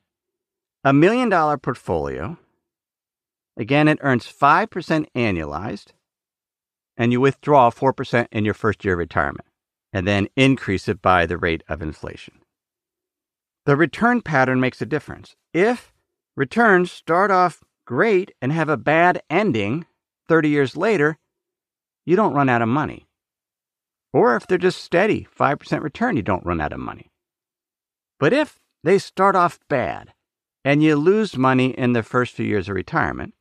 a 0.83 0.93
million 0.93 1.29
dollar 1.29 1.57
portfolio. 1.57 2.37
Again, 3.57 3.87
it 3.87 3.97
earns 4.01 4.27
5% 4.27 5.07
annualized, 5.15 5.93
and 6.95 7.11
you 7.11 7.19
withdraw 7.19 7.71
4% 7.71 8.27
in 8.31 8.45
your 8.45 8.53
first 8.53 8.85
year 8.85 8.93
of 8.93 8.99
retirement, 8.99 9.47
and 9.91 10.07
then 10.07 10.27
increase 10.35 10.87
it 10.87 11.01
by 11.01 11.25
the 11.25 11.39
rate 11.39 11.63
of 11.67 11.81
inflation. 11.81 12.35
The 13.65 13.75
return 13.75 14.21
pattern 14.21 14.59
makes 14.59 14.79
a 14.79 14.85
difference. 14.85 15.35
If 15.53 15.91
Returns 16.37 16.91
start 16.91 17.31
off 17.31 17.63
great 17.85 18.31
and 18.43 18.51
have 18.51 18.69
a 18.69 18.77
bad 18.77 19.23
ending 19.27 19.87
30 20.27 20.49
years 20.49 20.77
later, 20.77 21.17
you 22.05 22.15
don't 22.15 22.35
run 22.35 22.47
out 22.47 22.61
of 22.61 22.69
money. 22.69 23.07
Or 24.13 24.35
if 24.35 24.45
they're 24.45 24.59
just 24.59 24.83
steady, 24.83 25.27
5% 25.35 25.81
return, 25.81 26.15
you 26.15 26.21
don't 26.21 26.45
run 26.45 26.61
out 26.61 26.73
of 26.73 26.79
money. 26.79 27.09
But 28.19 28.33
if 28.33 28.59
they 28.83 28.99
start 28.99 29.35
off 29.35 29.59
bad 29.67 30.13
and 30.63 30.83
you 30.83 30.95
lose 30.95 31.35
money 31.35 31.71
in 31.71 31.93
the 31.93 32.03
first 32.03 32.35
few 32.35 32.45
years 32.45 32.69
of 32.69 32.75
retirement, 32.75 33.33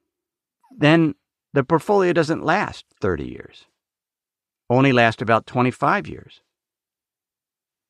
then 0.74 1.16
the 1.52 1.64
portfolio 1.64 2.14
doesn't 2.14 2.44
last 2.44 2.86
30 3.02 3.24
years, 3.26 3.66
only 4.70 4.92
last 4.92 5.20
about 5.20 5.46
25 5.46 6.08
years. 6.08 6.40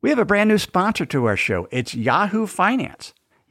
We 0.00 0.10
have 0.10 0.18
a 0.18 0.24
brand 0.24 0.48
new 0.48 0.58
sponsor 0.58 1.06
to 1.06 1.24
our 1.26 1.36
show. 1.36 1.68
It's 1.70 1.94
Yahoo 1.94 2.46
Finance. 2.46 3.14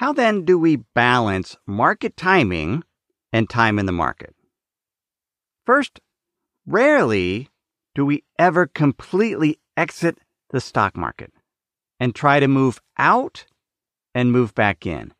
How 0.00 0.14
then 0.14 0.46
do 0.46 0.58
we 0.58 0.76
balance 0.76 1.58
market 1.66 2.16
timing 2.16 2.84
and 3.34 3.50
time 3.50 3.78
in 3.78 3.84
the 3.84 3.92
market? 3.92 4.34
First, 5.66 6.00
rarely 6.64 7.50
do 7.94 8.06
we 8.06 8.24
ever 8.38 8.66
completely 8.66 9.58
exit 9.76 10.16
the 10.52 10.60
stock 10.62 10.96
market 10.96 11.34
and 12.00 12.14
try 12.14 12.40
to 12.40 12.48
move 12.48 12.80
out 12.96 13.44
and 14.14 14.32
move 14.32 14.54
back 14.54 14.86
in. 14.86 15.12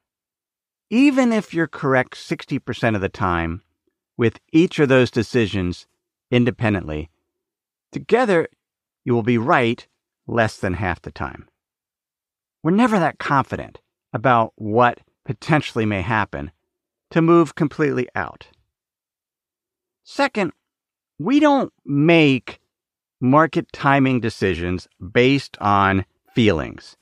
Even 0.89 1.31
if 1.31 1.53
you're 1.53 1.67
correct 1.67 2.15
60% 2.15 2.95
of 2.95 3.03
the 3.03 3.11
time 3.11 3.61
with 4.17 4.41
each 4.51 4.79
of 4.79 4.89
those 4.89 5.11
decisions 5.11 5.87
independently, 6.31 7.11
together 7.93 8.49
you 9.05 9.13
will 9.13 9.23
be 9.23 9.37
right 9.37 9.87
less 10.27 10.57
than 10.57 10.73
half 10.73 11.03
the 11.03 11.13
time. 11.13 11.51
We're 12.63 12.71
never 12.71 12.99
that 12.99 13.19
confident 13.19 13.79
about 14.13 14.53
what 14.57 15.01
potentially 15.25 15.87
may 15.87 16.03
happen 16.03 16.51
to 17.11 17.23
move 17.23 17.55
completely 17.55 18.09
out. 18.15 18.49
Second, 20.05 20.53
we 21.19 21.39
don't 21.39 21.73
make 21.85 22.61
market 23.21 23.71
timing 23.73 24.21
decisions 24.21 24.89
based 25.13 25.57
on 25.61 26.05
feelings, 26.35 26.97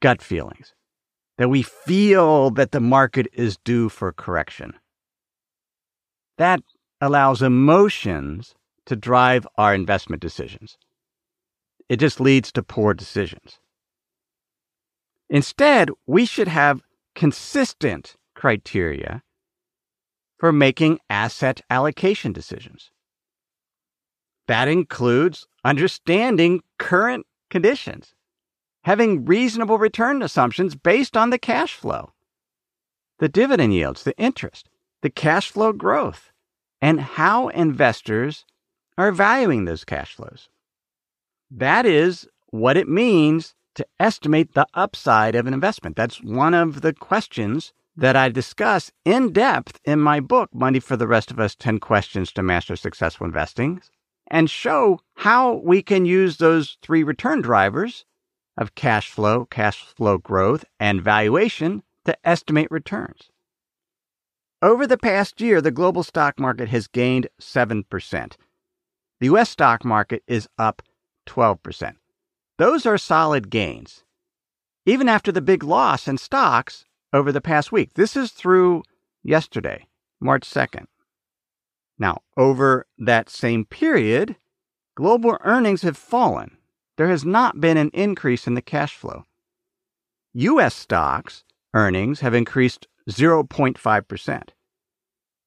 gut 0.00 0.22
feelings, 0.22 0.74
that 1.38 1.48
we 1.48 1.62
feel 1.62 2.50
that 2.50 2.72
the 2.72 2.80
market 2.80 3.26
is 3.32 3.56
due 3.64 3.88
for 3.88 4.12
correction. 4.12 4.74
That 6.38 6.60
allows 7.00 7.42
emotions 7.42 8.54
to 8.86 8.96
drive 8.96 9.46
our 9.56 9.74
investment 9.74 10.22
decisions. 10.22 10.78
It 11.88 11.96
just 11.96 12.20
leads 12.20 12.52
to 12.52 12.62
poor 12.62 12.94
decisions. 12.94 13.58
Instead, 15.30 15.90
we 16.06 16.26
should 16.26 16.48
have 16.48 16.82
consistent 17.14 18.16
criteria 18.34 19.22
for 20.38 20.52
making 20.52 20.98
asset 21.08 21.60
allocation 21.70 22.32
decisions. 22.32 22.90
That 24.48 24.66
includes 24.66 25.46
understanding 25.64 26.62
current 26.78 27.26
conditions, 27.48 28.14
having 28.82 29.24
reasonable 29.24 29.78
return 29.78 30.22
assumptions 30.22 30.74
based 30.74 31.16
on 31.16 31.30
the 31.30 31.38
cash 31.38 31.74
flow, 31.74 32.12
the 33.20 33.28
dividend 33.28 33.72
yields, 33.72 34.02
the 34.02 34.16
interest, 34.18 34.68
the 35.02 35.10
cash 35.10 35.50
flow 35.50 35.72
growth, 35.72 36.32
and 36.80 37.00
how 37.00 37.48
investors 37.48 38.44
are 38.98 39.12
valuing 39.12 39.64
those 39.64 39.84
cash 39.84 40.14
flows. 40.14 40.48
That 41.50 41.86
is 41.86 42.26
what 42.48 42.76
it 42.76 42.88
means 42.88 43.54
to 43.74 43.86
estimate 43.98 44.54
the 44.54 44.66
upside 44.74 45.34
of 45.34 45.46
an 45.46 45.54
investment. 45.54 45.96
That's 45.96 46.22
one 46.22 46.54
of 46.54 46.80
the 46.80 46.92
questions 46.92 47.72
that 47.96 48.16
I 48.16 48.28
discuss 48.28 48.90
in 49.04 49.32
depth 49.32 49.80
in 49.84 50.00
my 50.00 50.20
book, 50.20 50.54
Money 50.54 50.80
for 50.80 50.96
the 50.96 51.06
Rest 51.06 51.30
of 51.30 51.38
Us 51.38 51.54
10 51.54 51.78
Questions 51.80 52.32
to 52.32 52.42
Master 52.42 52.76
Successful 52.76 53.26
Investing, 53.26 53.82
and 54.28 54.48
show 54.48 55.00
how 55.14 55.54
we 55.54 55.82
can 55.82 56.04
use 56.06 56.36
those 56.36 56.78
three 56.82 57.02
return 57.02 57.40
drivers 57.42 58.04
of 58.56 58.74
cash 58.74 59.10
flow, 59.10 59.44
cash 59.44 59.82
flow 59.82 60.18
growth, 60.18 60.64
and 60.78 61.02
valuation 61.02 61.82
to 62.04 62.16
estimate 62.24 62.70
returns. 62.70 63.30
Over 64.62 64.86
the 64.86 64.98
past 64.98 65.40
year, 65.40 65.60
the 65.60 65.70
global 65.70 66.02
stock 66.02 66.38
market 66.38 66.68
has 66.68 66.86
gained 66.86 67.28
7%. 67.40 68.32
The 69.20 69.26
U.S. 69.26 69.50
stock 69.50 69.84
market 69.84 70.22
is 70.26 70.48
up 70.58 70.82
12%. 71.26 71.94
Those 72.60 72.84
are 72.84 72.98
solid 72.98 73.48
gains. 73.48 74.04
Even 74.84 75.08
after 75.08 75.32
the 75.32 75.40
big 75.40 75.62
loss 75.62 76.06
in 76.06 76.18
stocks 76.18 76.84
over 77.10 77.32
the 77.32 77.40
past 77.40 77.72
week. 77.72 77.94
This 77.94 78.18
is 78.18 78.32
through 78.32 78.82
yesterday, 79.22 79.86
March 80.20 80.42
2nd. 80.42 80.84
Now, 81.98 82.20
over 82.36 82.86
that 82.98 83.30
same 83.30 83.64
period, 83.64 84.36
global 84.94 85.38
earnings 85.42 85.80
have 85.80 85.96
fallen. 85.96 86.58
There 86.98 87.08
has 87.08 87.24
not 87.24 87.62
been 87.62 87.78
an 87.78 87.88
increase 87.94 88.46
in 88.46 88.52
the 88.52 88.60
cash 88.60 88.94
flow. 88.94 89.24
U.S. 90.34 90.74
stocks 90.74 91.44
earnings 91.72 92.20
have 92.20 92.34
increased 92.34 92.86
0.5%. 93.08 94.42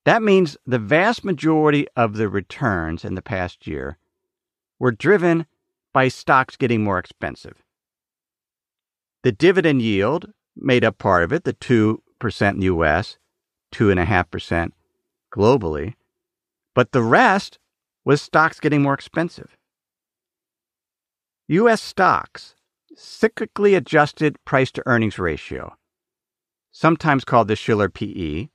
That 0.05 0.23
means 0.23 0.57
the 0.65 0.79
vast 0.79 1.23
majority 1.23 1.85
of 1.95 2.17
the 2.17 2.27
returns 2.27 3.05
in 3.05 3.13
the 3.13 3.21
past 3.21 3.67
year 3.67 3.99
were 4.79 4.91
driven 4.91 5.45
by 5.93 6.07
stocks 6.07 6.57
getting 6.57 6.83
more 6.83 6.99
expensive. 6.99 7.63
The 9.23 9.31
dividend 9.31 9.81
yield 9.81 10.33
made 10.55 10.83
up 10.83 10.97
part 10.97 11.23
of 11.23 11.31
it, 11.31 11.43
the 11.43 11.53
2% 11.53 11.99
in 12.49 12.59
the 12.59 12.65
US, 12.65 13.17
2.5% 13.73 14.71
globally, 15.33 15.93
but 16.75 16.91
the 16.91 17.01
rest 17.01 17.59
was 18.05 18.21
stocks 18.21 18.59
getting 18.59 18.81
more 18.81 18.93
expensive. 18.93 19.55
US 21.47 21.81
stocks, 21.81 22.55
cyclically 22.95 23.75
adjusted 23.75 24.43
price 24.45 24.71
to 24.71 24.83
earnings 24.85 25.19
ratio, 25.19 25.75
sometimes 26.71 27.23
called 27.23 27.47
the 27.47 27.55
Shiller 27.55 27.89
PE. 27.89 28.49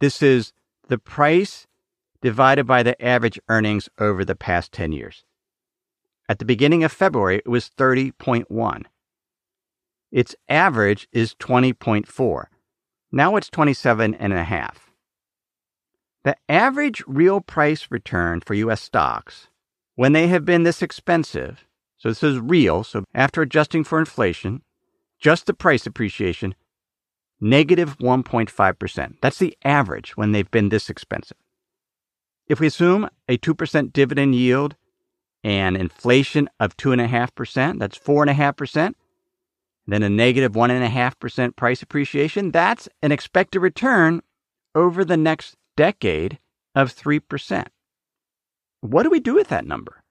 This 0.00 0.22
is 0.22 0.52
the 0.88 0.98
price 0.98 1.66
divided 2.20 2.66
by 2.66 2.82
the 2.82 3.00
average 3.04 3.38
earnings 3.48 3.88
over 3.98 4.24
the 4.24 4.36
past 4.36 4.72
10 4.72 4.92
years. 4.92 5.24
At 6.28 6.38
the 6.38 6.44
beginning 6.44 6.84
of 6.84 6.92
February, 6.92 7.36
it 7.36 7.48
was 7.48 7.70
30.1. 7.76 8.84
Its 10.10 10.36
average 10.48 11.08
is 11.12 11.34
20.4. 11.34 12.44
Now 13.10 13.36
it's 13.36 13.50
27.5. 13.50 14.74
The 16.24 16.36
average 16.48 17.02
real 17.06 17.40
price 17.40 17.88
return 17.90 18.40
for 18.40 18.54
U.S. 18.54 18.80
stocks, 18.80 19.48
when 19.96 20.12
they 20.12 20.28
have 20.28 20.44
been 20.44 20.62
this 20.62 20.82
expensive, 20.82 21.66
so 21.98 22.08
this 22.08 22.22
is 22.22 22.38
real, 22.38 22.84
so 22.84 23.04
after 23.14 23.42
adjusting 23.42 23.84
for 23.84 23.98
inflation, 23.98 24.62
just 25.18 25.46
the 25.46 25.54
price 25.54 25.86
appreciation, 25.86 26.54
negative 27.40 27.98
1.5%. 27.98 29.14
That's 29.20 29.38
the 29.38 29.56
average 29.64 30.16
when 30.16 30.32
they've 30.32 30.50
been 30.50 30.68
this 30.68 30.88
expensive. 30.88 31.36
If 32.46 32.60
we 32.60 32.66
assume 32.68 33.08
a 33.28 33.38
2% 33.38 33.92
dividend 33.92 34.34
yield 34.34 34.76
and 35.44 35.76
inflation 35.76 36.48
of 36.60 36.76
2.5%, 36.76 37.78
that's 37.78 37.98
4.5%, 37.98 38.94
then 39.86 40.02
a 40.02 40.08
negative 40.08 40.52
1.5% 40.52 41.56
price 41.56 41.82
appreciation, 41.82 42.50
that's 42.50 42.88
an 43.02 43.12
expected 43.12 43.60
return 43.60 44.22
over 44.74 45.04
the 45.04 45.16
next 45.16 45.56
decade 45.76 46.38
of 46.74 46.94
3%. 46.94 47.66
What 48.80 49.02
do 49.02 49.10
we 49.10 49.20
do 49.20 49.34
with 49.34 49.48
that 49.48 49.66
number? 49.66 50.02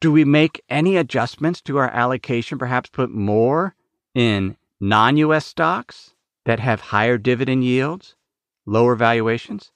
Do 0.00 0.10
we 0.10 0.24
make 0.24 0.62
any 0.68 0.96
adjustments 0.96 1.60
to 1.62 1.76
our 1.76 1.90
allocation, 1.90 2.58
perhaps 2.58 2.88
put 2.88 3.10
more 3.10 3.74
in 4.14 4.56
non 4.80 5.16
US 5.18 5.46
stocks 5.46 6.14
that 6.46 6.60
have 6.60 6.80
higher 6.80 7.18
dividend 7.18 7.64
yields, 7.64 8.16
lower 8.64 8.94
valuations? 8.94 9.72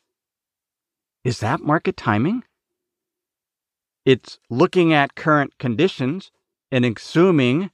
Is 1.24 1.40
that 1.40 1.60
market 1.60 1.96
timing? 1.96 2.44
It's 4.04 4.38
looking 4.50 4.92
at 4.92 5.14
current 5.14 5.58
conditions 5.58 6.30
and 6.70 6.84
assuming 6.84 7.70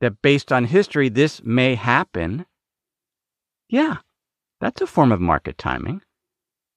that 0.00 0.22
based 0.22 0.52
on 0.52 0.64
history, 0.64 1.08
this 1.08 1.42
may 1.42 1.74
happen, 1.74 2.46
yeah, 3.68 3.98
that's 4.60 4.80
a 4.80 4.86
form 4.86 5.12
of 5.12 5.20
market 5.20 5.56
timing. 5.56 6.02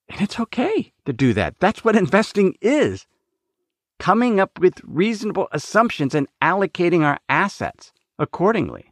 And 0.09 0.21
it's 0.21 0.39
okay 0.39 0.93
to 1.05 1.13
do 1.13 1.33
that. 1.33 1.55
That's 1.59 1.83
what 1.83 1.95
investing 1.95 2.55
is 2.61 3.05
coming 3.99 4.39
up 4.39 4.59
with 4.59 4.81
reasonable 4.83 5.47
assumptions 5.51 6.13
and 6.13 6.27
allocating 6.41 7.03
our 7.03 7.19
assets 7.29 7.91
accordingly. 8.19 8.91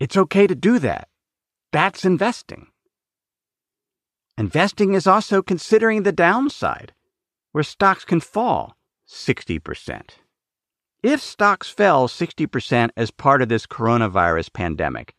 It's 0.00 0.16
okay 0.16 0.46
to 0.46 0.54
do 0.54 0.78
that. 0.80 1.08
That's 1.72 2.04
investing. 2.04 2.68
Investing 4.36 4.94
is 4.94 5.06
also 5.06 5.42
considering 5.42 6.02
the 6.02 6.12
downside, 6.12 6.92
where 7.52 7.64
stocks 7.64 8.04
can 8.04 8.20
fall 8.20 8.76
60%. 9.12 10.02
If 11.02 11.20
stocks 11.20 11.68
fell 11.68 12.08
60% 12.08 12.90
as 12.96 13.10
part 13.10 13.42
of 13.42 13.48
this 13.48 13.66
coronavirus 13.66 14.52
pandemic, 14.52 15.14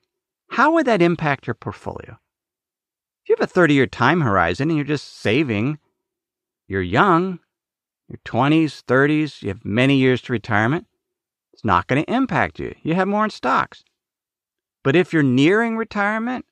how 0.49 0.73
would 0.73 0.85
that 0.87 1.01
impact 1.01 1.47
your 1.47 1.53
portfolio? 1.53 2.17
If 3.23 3.29
you 3.29 3.35
have 3.39 3.49
a 3.49 3.51
30 3.51 3.73
year 3.73 3.87
time 3.87 4.21
horizon 4.21 4.69
and 4.69 4.77
you're 4.77 4.85
just 4.85 5.17
saving, 5.17 5.79
you're 6.67 6.81
young, 6.81 7.39
your 8.07 8.19
20s, 8.25 8.83
30s, 8.83 9.41
you 9.41 9.49
have 9.49 9.63
many 9.63 9.97
years 9.97 10.21
to 10.23 10.33
retirement, 10.33 10.87
it's 11.53 11.63
not 11.63 11.87
going 11.87 12.03
to 12.03 12.13
impact 12.13 12.59
you. 12.59 12.75
You 12.81 12.95
have 12.95 13.07
more 13.07 13.25
in 13.25 13.29
stocks. 13.29 13.83
But 14.83 14.95
if 14.95 15.13
you're 15.13 15.23
nearing 15.23 15.77
retirement 15.77 16.45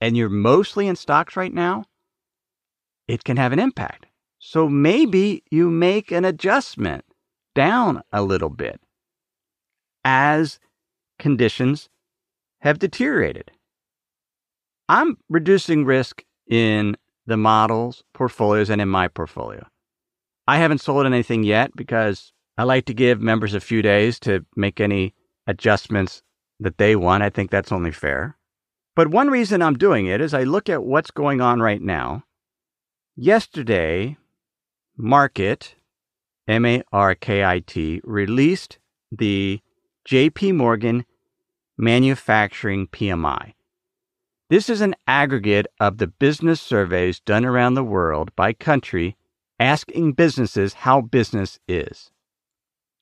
and 0.00 0.16
you're 0.16 0.28
mostly 0.28 0.86
in 0.88 0.96
stocks 0.96 1.36
right 1.36 1.52
now, 1.52 1.84
it 3.06 3.24
can 3.24 3.36
have 3.36 3.52
an 3.52 3.58
impact. 3.58 4.06
So 4.40 4.68
maybe 4.68 5.44
you 5.50 5.70
make 5.70 6.10
an 6.10 6.24
adjustment 6.24 7.04
down 7.54 8.02
a 8.10 8.22
little 8.22 8.48
bit 8.48 8.80
as 10.02 10.58
conditions 11.18 11.90
have 12.60 12.78
deteriorated. 12.78 13.50
I'm 14.88 15.18
reducing 15.28 15.84
risk 15.84 16.24
in 16.48 16.96
the 17.26 17.36
models, 17.36 18.02
portfolios, 18.14 18.70
and 18.70 18.80
in 18.80 18.88
my 18.88 19.08
portfolio. 19.08 19.66
I 20.48 20.56
haven't 20.56 20.80
sold 20.80 21.04
anything 21.04 21.44
yet 21.44 21.76
because 21.76 22.32
I 22.56 22.64
like 22.64 22.86
to 22.86 22.94
give 22.94 23.20
members 23.20 23.52
a 23.52 23.60
few 23.60 23.82
days 23.82 24.18
to 24.20 24.44
make 24.56 24.80
any 24.80 25.14
adjustments 25.46 26.22
that 26.58 26.78
they 26.78 26.96
want. 26.96 27.22
I 27.22 27.28
think 27.28 27.50
that's 27.50 27.72
only 27.72 27.92
fair. 27.92 28.38
But 28.96 29.08
one 29.08 29.28
reason 29.28 29.60
I'm 29.60 29.76
doing 29.76 30.06
it 30.06 30.20
is 30.22 30.32
I 30.32 30.44
look 30.44 30.70
at 30.70 30.82
what's 30.82 31.10
going 31.10 31.42
on 31.42 31.60
right 31.60 31.80
now. 31.80 32.24
Yesterday, 33.16 34.16
Markit, 35.00 35.76
M 36.46 36.66
A 36.66 36.82
R 36.92 37.14
K 37.14 37.42
I 37.42 37.60
T, 37.60 38.02
released 38.04 38.78
the 39.10 39.60
JP 40.06 40.56
Morgan 40.56 41.06
Manufacturing 41.78 42.86
PMI. 42.86 43.54
This 44.50 44.68
is 44.68 44.82
an 44.82 44.94
aggregate 45.06 45.66
of 45.78 45.96
the 45.96 46.06
business 46.06 46.60
surveys 46.60 47.18
done 47.20 47.46
around 47.46 47.74
the 47.74 47.84
world 47.84 48.34
by 48.36 48.52
country 48.52 49.16
asking 49.58 50.12
businesses 50.12 50.74
how 50.74 51.00
business 51.00 51.58
is. 51.66 52.10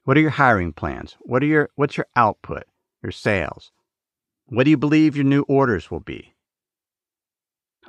What 0.04 0.16
are 0.16 0.20
your 0.20 0.30
hiring 0.30 0.72
plans? 0.72 1.16
What 1.20 1.42
are 1.42 1.46
your 1.46 1.70
what's 1.74 1.96
your 1.96 2.06
output, 2.14 2.64
your 3.02 3.12
sales? 3.12 3.72
What 4.46 4.64
do 4.64 4.70
you 4.70 4.76
believe 4.76 5.16
your 5.16 5.24
new 5.24 5.42
orders 5.48 5.90
will 5.90 6.00
be? 6.00 6.34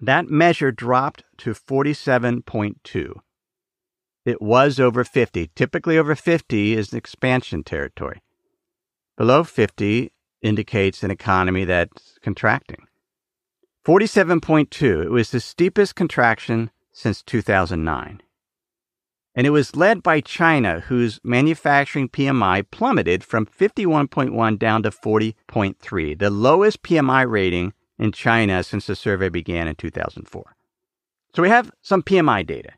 That 0.02 0.30
measure 0.30 0.72
dropped 0.72 1.26
to 1.40 1.52
47.2. 1.52 3.20
It 4.26 4.42
was 4.42 4.80
over 4.80 5.04
50. 5.04 5.52
Typically 5.56 5.98
over 5.98 6.16
50 6.16 6.74
is 6.74 6.94
expansion 6.94 7.64
territory. 7.64 8.22
Below 9.18 9.44
50 9.44 10.12
indicates 10.42 11.04
an 11.04 11.12
economy 11.12 11.66
that's 11.66 12.18
contracting. 12.22 12.88
47.2, 13.86 15.06
it 15.06 15.10
was 15.10 15.32
the 15.32 15.40
steepest 15.40 15.96
contraction 15.96 16.70
since 16.92 17.24
2009. 17.24 18.22
And 19.36 19.48
it 19.48 19.52
was 19.52 19.76
led 19.76 20.04
by 20.04 20.22
China, 20.22 20.82
whose 20.82 21.20
manufacturing 21.24 22.10
PMI 22.10 22.70
plummeted 22.72 23.24
from 23.24 23.46
51.1 23.46 24.60
down 24.60 24.84
to 24.84 24.92
40.3, 24.92 26.20
the 26.20 26.30
lowest 26.30 26.84
PMI 26.84 27.30
rating 27.30 27.74
in 27.98 28.12
China 28.12 28.64
since 28.64 28.88
the 28.88 28.96
survey 28.96 29.30
began 29.30 29.68
in 29.68 29.76
2004. 29.76 30.56
So 31.36 31.42
we 31.42 31.50
have 31.50 31.72
some 31.82 32.04
PMI 32.04 32.46
data. 32.46 32.72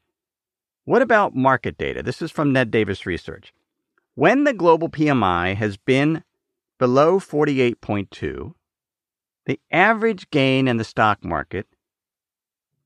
What 0.91 1.01
about 1.01 1.33
market 1.33 1.77
data? 1.77 2.03
This 2.03 2.21
is 2.21 2.31
from 2.31 2.51
Ned 2.51 2.69
Davis 2.69 3.05
Research. 3.05 3.53
When 4.15 4.43
the 4.43 4.51
global 4.51 4.89
PMI 4.89 5.55
has 5.55 5.77
been 5.77 6.25
below 6.79 7.17
48.2, 7.17 8.53
the 9.45 9.59
average 9.71 10.29
gain 10.31 10.67
in 10.67 10.75
the 10.75 10.83
stock 10.83 11.23
market, 11.23 11.65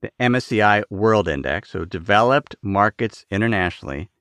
the 0.02 0.12
MSCI 0.20 0.84
World 0.92 1.28
Index, 1.28 1.72
so 1.72 1.84
developed 1.84 2.56
markets 2.62 3.26
internationally, 3.32 4.12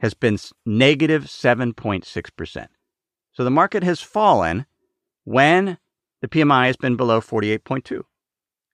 has 0.00 0.14
been 0.14 0.36
negative 0.66 1.26
7.6%. 1.26 2.66
So 3.34 3.44
the 3.44 3.50
market 3.52 3.84
has 3.84 4.00
fallen 4.00 4.66
when 5.22 5.78
the 6.22 6.26
PMI 6.26 6.66
has 6.66 6.76
been 6.76 6.96
below 6.96 7.20
48.2. 7.20 8.02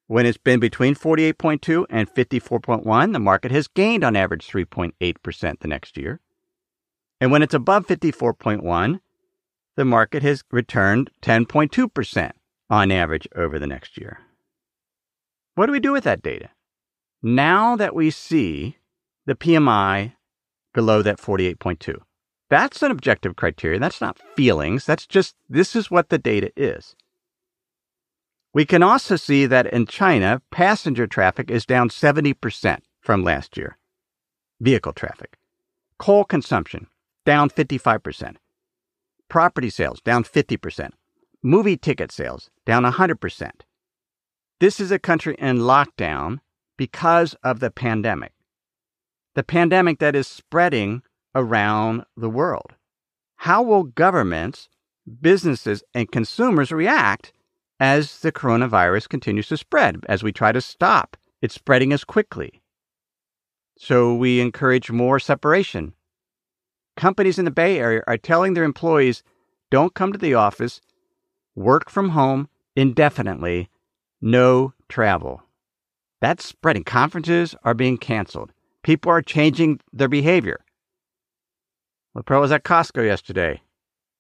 When 0.09 0.25
it's 0.25 0.39
been 0.39 0.59
between 0.59 0.95
48.2 0.95 1.85
and 1.91 2.09
54.1, 2.09 3.13
the 3.13 3.19
market 3.19 3.51
has 3.51 3.69
gained 3.69 4.03
on 4.03 4.17
average 4.17 4.49
3.8% 4.49 5.61
the 5.61 5.69
next 5.69 5.99
year. 5.99 6.21
And 7.21 7.31
when 7.31 7.43
it's 7.43 7.53
above 7.53 7.87
54.1, 7.87 9.01
the 9.77 9.85
market 9.85 10.23
has 10.23 10.45
returned 10.51 11.11
10.2% 11.21 12.33
on 12.71 12.91
average 12.91 13.29
over 13.37 13.59
the 13.59 13.67
next 13.67 13.99
year. 13.99 14.21
What 15.57 15.67
do 15.67 15.73
we 15.73 15.81
do 15.81 15.93
with 15.93 16.05
that 16.05 16.23
data? 16.23 16.51
Now 17.23 17.77
that 17.77 17.95
we 17.95 18.11
see 18.11 18.79
the 19.27 19.35
PMI 19.35 20.15
below 20.73 21.03
that 21.03 21.19
48.2, 21.19 21.97
that's 22.49 22.83
an 22.83 22.91
objective 22.91 23.37
criteria. 23.37 23.79
That's 23.79 24.01
not 24.01 24.19
feelings. 24.35 24.87
That's 24.87 25.07
just 25.07 25.35
this 25.51 25.77
is 25.77 25.91
what 25.91 26.09
the 26.09 26.19
data 26.19 26.51
is. 26.57 26.97
We 28.55 28.65
can 28.65 28.83
also 28.83 29.17
see 29.17 29.47
that 29.47 29.67
in 29.67 29.87
China, 29.87 30.41
passenger 30.51 31.07
traffic 31.07 31.51
is 31.51 31.67
down 31.67 31.91
70% 31.91 32.79
from 33.01 33.23
last 33.23 33.57
year. 33.57 33.77
Vehicle 34.61 34.93
traffic. 34.93 35.37
Coal 35.99 36.25
consumption 36.25 36.87
down 37.25 37.51
55%. 37.51 38.37
Property 39.29 39.71
sales 39.71 40.01
down 40.01 40.25
50%. 40.25 40.91
Movie 41.43 41.77
ticket 41.77 42.11
sales 42.11 42.51
down 42.65 42.85
100%. 42.85 43.51
This 44.61 44.81
is 44.81 44.91
a 44.91 44.99
country 44.99 45.37
in 45.39 45.59
lockdown 45.59 46.39
because 46.77 47.35
of 47.45 47.61
the 47.61 47.71
pandemic. 47.71 48.33
The 49.35 49.45
pandemic 49.45 49.99
that 49.99 50.17
is 50.17 50.27
spreading 50.27 51.03
around 51.35 52.05
the 52.17 52.31
world. 52.31 52.75
How 53.37 53.63
will 53.63 53.85
governments, 53.85 54.69
businesses, 55.21 55.85
and 55.95 56.11
consumers 56.11 56.73
react 56.73 57.33
as 57.81 58.21
the 58.21 58.33
coronavirus 58.33 59.09
continues 59.09 59.49
to 59.49 59.57
spread, 59.57 60.05
as 60.09 60.23
we 60.23 60.33
try 60.33 60.53
to 60.53 60.61
stop 60.61 61.17
it 61.41 61.53
spreading 61.53 61.93
as 61.93 62.05
quickly? 62.05 62.63
So 63.79 64.15
we 64.15 64.41
encourage 64.41 64.91
more 64.91 65.21
separation. 65.21 65.95
Companies 66.97 67.39
in 67.39 67.45
the 67.45 67.51
Bay 67.53 67.79
Area 67.79 68.03
are 68.09 68.17
telling 68.17 68.55
their 68.55 68.65
employees 68.65 69.23
don't 69.71 69.95
come 69.95 70.13
to 70.13 70.19
the 70.19 70.35
office, 70.35 70.81
work 71.55 71.89
from 71.89 72.11
home 72.11 72.49
indefinitely, 72.75 73.69
no 74.21 74.73
travel. 74.89 75.43
That's 76.21 76.45
spreading. 76.45 76.85
Conferences 76.85 77.55
are 77.63 77.75
being 77.75 77.99
canceled. 77.99 78.53
People 78.83 79.13
are 79.13 79.23
changing 79.23 79.81
their 79.93 80.09
behavior. 80.09 80.65
LaPro 82.17 82.41
was 82.41 82.51
at 82.51 82.65
Costco 82.65 83.05
yesterday. 83.05 83.63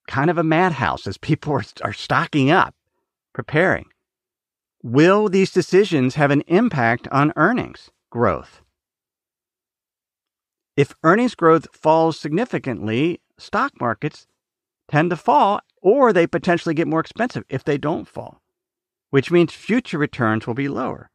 Kind 0.06 0.30
of 0.30 0.38
a 0.38 0.44
madhouse 0.44 1.06
as 1.06 1.18
people 1.18 1.52
are, 1.54 1.64
are 1.82 1.92
stocking 1.92 2.50
up, 2.50 2.74
preparing. 3.38 3.86
Will 4.82 5.28
these 5.28 5.52
decisions 5.52 6.16
have 6.16 6.32
an 6.32 6.42
impact 6.48 7.06
on 7.12 7.32
earnings 7.36 7.88
growth? 8.10 8.62
If 10.76 10.92
earnings 11.04 11.36
growth 11.36 11.68
falls 11.72 12.18
significantly, 12.18 13.20
stock 13.38 13.80
markets 13.80 14.26
tend 14.90 15.10
to 15.10 15.16
fall 15.16 15.60
or 15.80 16.12
they 16.12 16.26
potentially 16.26 16.74
get 16.74 16.88
more 16.88 16.98
expensive 16.98 17.44
if 17.48 17.62
they 17.62 17.78
don't 17.78 18.08
fall, 18.08 18.42
which 19.10 19.30
means 19.30 19.52
future 19.52 19.98
returns 19.98 20.48
will 20.48 20.54
be 20.54 20.68
lower. 20.68 21.08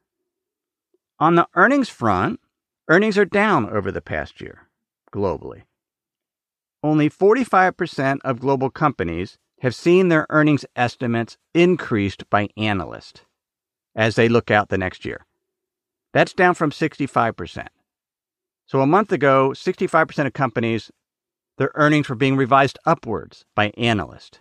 On 1.20 1.36
the 1.36 1.48
earnings 1.56 1.90
front, 1.90 2.40
earnings 2.88 3.18
are 3.18 3.26
down 3.26 3.70
over 3.70 3.92
the 3.92 4.02
past 4.02 4.40
year 4.40 4.70
globally. 5.12 5.64
Only 6.82 7.10
45% 7.10 8.20
of 8.24 8.40
global 8.40 8.70
companies 8.70 9.38
have 9.64 9.74
seen 9.74 10.10
their 10.10 10.28
earnings 10.30 10.66
estimates 10.76 11.38
increased 11.54 12.30
by 12.30 12.50
analysts 12.58 13.22
as 13.96 14.16
they 14.16 14.28
look 14.28 14.52
out 14.52 14.68
the 14.68 14.78
next 14.78 15.06
year. 15.06 15.26
That's 16.12 16.34
down 16.34 16.54
from 16.54 16.72
65%. 16.72 17.68
So 18.68 18.82
a 18.82 18.86
month 18.86 19.14
ago, 19.14 19.52
65% 19.52 20.28
of 20.28 20.34
companies, 20.34 20.92
their 21.58 21.72
earnings 21.76 22.10
were 22.10 22.16
being 22.16 22.36
revised 22.36 22.78
upwards 22.86 23.46
by 23.56 23.72
analysts. 23.78 24.40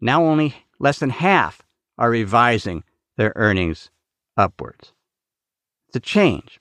Now 0.00 0.24
only 0.24 0.66
less 0.80 0.98
than 0.98 1.10
half 1.10 1.62
are 1.96 2.10
revising 2.10 2.82
their 3.16 3.32
earnings 3.36 3.88
upwards. 4.36 4.92
It's 5.86 5.96
a 5.96 6.00
change. 6.00 6.58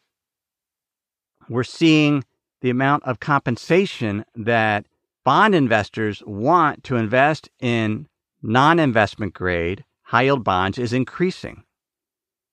We're 1.49 1.63
seeing 1.63 2.23
the 2.61 2.69
amount 2.69 3.03
of 3.05 3.19
compensation 3.19 4.25
that 4.35 4.85
bond 5.27 5.53
investors 5.53 6.23
want 6.25 6.85
to 6.85 6.95
invest 6.95 7.49
in 7.59 8.07
non 8.41 8.79
investment 8.79 9.33
grade 9.33 9.83
high 10.03 10.21
yield 10.21 10.41
bonds 10.41 10.77
is 10.77 10.93
increasing. 10.93 11.65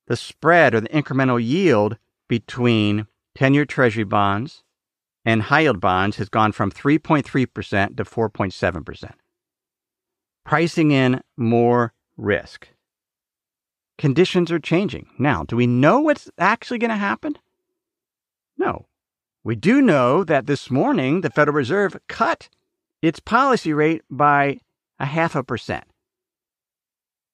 The 0.09 0.17
spread 0.17 0.75
or 0.75 0.81
the 0.81 0.89
incremental 0.89 1.41
yield 1.41 1.97
between 2.27 3.07
10 3.37 3.55
year 3.55 3.65
Treasury 3.65 4.03
bonds 4.03 4.65
and 5.25 5.43
high 5.43 5.61
yield 5.61 5.81
bonds 5.81 6.17
has 6.17 6.29
gone 6.29 6.51
from 6.51 6.73
3.3% 6.73 7.97
to 7.97 8.05
4.7%, 8.05 9.11
pricing 10.45 10.91
in 10.91 11.21
more 11.37 11.93
risk. 12.17 12.67
Conditions 13.99 14.51
are 14.51 14.59
changing. 14.59 15.07
Now, 15.17 15.45
do 15.45 15.55
we 15.55 15.69
know 15.69 16.01
what's 16.01 16.29
actually 16.39 16.79
going 16.79 16.91
to 16.91 16.97
happen? 16.97 17.39
No. 18.59 18.87
We 19.45 19.55
do 19.55 19.81
know 19.81 20.25
that 20.25 20.47
this 20.47 20.73
morning 20.73 21.21
the 21.21 21.31
Federal 21.31 21.55
Reserve 21.55 21.97
cut 22.09 22.49
its 23.05 23.21
policy 23.21 23.75
rate 23.75 24.03
by 24.11 24.59
a 24.99 25.05
half 25.05 25.35
a 25.35 25.45
percent. 25.45 25.85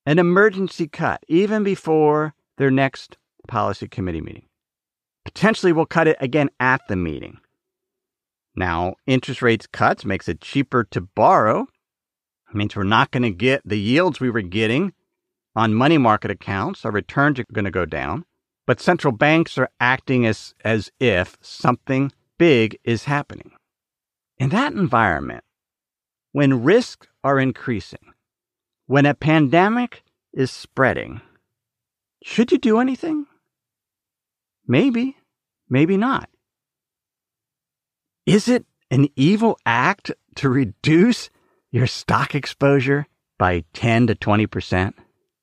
An 0.04 0.18
emergency 0.18 0.88
cut, 0.88 1.22
even 1.28 1.62
before 1.62 2.34
their 2.58 2.72
next 2.72 3.16
policy 3.46 3.86
committee 3.86 4.20
meeting. 4.20 4.46
Potentially 5.24 5.72
we'll 5.72 5.86
cut 5.86 6.08
it 6.08 6.16
again 6.20 6.50
at 6.58 6.80
the 6.88 6.96
meeting. 6.96 7.38
Now, 8.56 8.94
interest 9.06 9.42
rates 9.42 9.68
cuts 9.68 10.04
makes 10.04 10.28
it 10.28 10.40
cheaper 10.40 10.82
to 10.90 11.02
borrow. 11.02 11.68
It 12.48 12.56
means 12.56 12.74
we're 12.74 12.82
not 12.82 13.12
going 13.12 13.22
to 13.22 13.30
get 13.30 13.62
the 13.64 13.78
yields 13.78 14.18
we 14.18 14.30
were 14.30 14.42
getting 14.42 14.92
on 15.54 15.74
money 15.74 15.98
market 15.98 16.32
accounts. 16.32 16.84
Our 16.84 16.90
returns 16.90 17.38
are 17.38 17.44
going 17.52 17.64
to 17.64 17.70
go 17.70 17.86
down. 17.86 18.24
But 18.66 18.80
central 18.80 19.12
banks 19.12 19.56
are 19.56 19.70
acting 19.78 20.26
as, 20.26 20.52
as 20.64 20.90
if 20.98 21.38
something 21.40 22.10
big 22.38 22.76
is 22.82 23.04
happening. 23.04 23.52
In 24.36 24.48
that 24.48 24.72
environment, 24.72 25.44
when 26.32 26.62
risks 26.62 27.06
are 27.24 27.38
increasing, 27.38 28.14
when 28.86 29.06
a 29.06 29.14
pandemic 29.14 30.02
is 30.32 30.50
spreading, 30.50 31.20
should 32.22 32.52
you 32.52 32.58
do 32.58 32.78
anything? 32.78 33.26
Maybe, 34.66 35.16
maybe 35.68 35.96
not. 35.96 36.28
Is 38.26 38.48
it 38.48 38.64
an 38.90 39.08
evil 39.16 39.58
act 39.66 40.12
to 40.36 40.48
reduce 40.48 41.30
your 41.72 41.86
stock 41.86 42.34
exposure 42.34 43.06
by 43.38 43.64
10 43.72 44.08
to 44.08 44.14
20% 44.14 44.94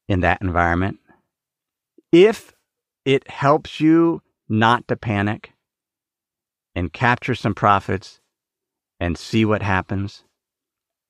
in 0.07 0.21
that 0.21 0.41
environment? 0.41 0.99
If 2.11 2.53
it 3.03 3.29
helps 3.29 3.79
you 3.79 4.21
not 4.47 4.87
to 4.87 4.95
panic 4.95 5.51
and 6.75 6.93
capture 6.93 7.35
some 7.35 7.55
profits 7.55 8.21
and 8.99 9.17
see 9.17 9.43
what 9.43 9.61
happens 9.61 10.23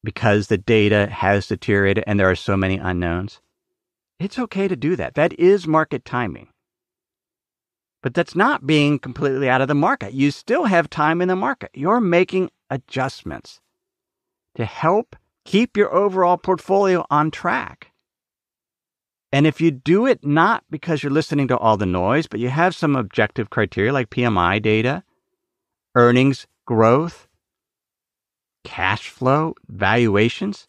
because 0.03 0.47
the 0.47 0.57
data 0.57 1.07
has 1.07 1.47
deteriorated 1.47 2.03
and 2.07 2.19
there 2.19 2.29
are 2.29 2.35
so 2.35 2.55
many 2.55 2.77
unknowns, 2.77 3.41
it's 4.19 4.39
okay 4.39 4.67
to 4.67 4.75
do 4.75 4.95
that. 4.95 5.15
That 5.15 5.37
is 5.39 5.67
market 5.67 6.05
timing. 6.05 6.49
But 8.01 8.13
that's 8.13 8.35
not 8.35 8.65
being 8.65 8.99
completely 8.99 9.49
out 9.49 9.61
of 9.61 9.67
the 9.67 9.75
market. 9.75 10.13
You 10.13 10.31
still 10.31 10.65
have 10.65 10.89
time 10.89 11.21
in 11.21 11.27
the 11.27 11.35
market. 11.35 11.71
You're 11.73 11.99
making 11.99 12.51
adjustments 12.69 13.59
to 14.55 14.65
help 14.65 15.15
keep 15.45 15.77
your 15.77 15.93
overall 15.93 16.37
portfolio 16.37 17.05
on 17.09 17.31
track. 17.31 17.91
And 19.31 19.45
if 19.45 19.59
you 19.59 19.71
do 19.71 20.05
it 20.05 20.25
not 20.25 20.63
because 20.69 21.03
you're 21.03 21.11
listening 21.11 21.47
to 21.49 21.57
all 21.57 21.77
the 21.77 21.85
noise, 21.85 22.27
but 22.27 22.39
you 22.39 22.49
have 22.49 22.75
some 22.75 22.95
objective 22.95 23.49
criteria 23.49 23.91
like 23.91 24.09
PMI 24.09 24.61
data, 24.61 25.03
earnings 25.95 26.47
growth, 26.65 27.26
cash 28.67 29.07
flow, 29.07 29.55
valuations, 29.69 30.67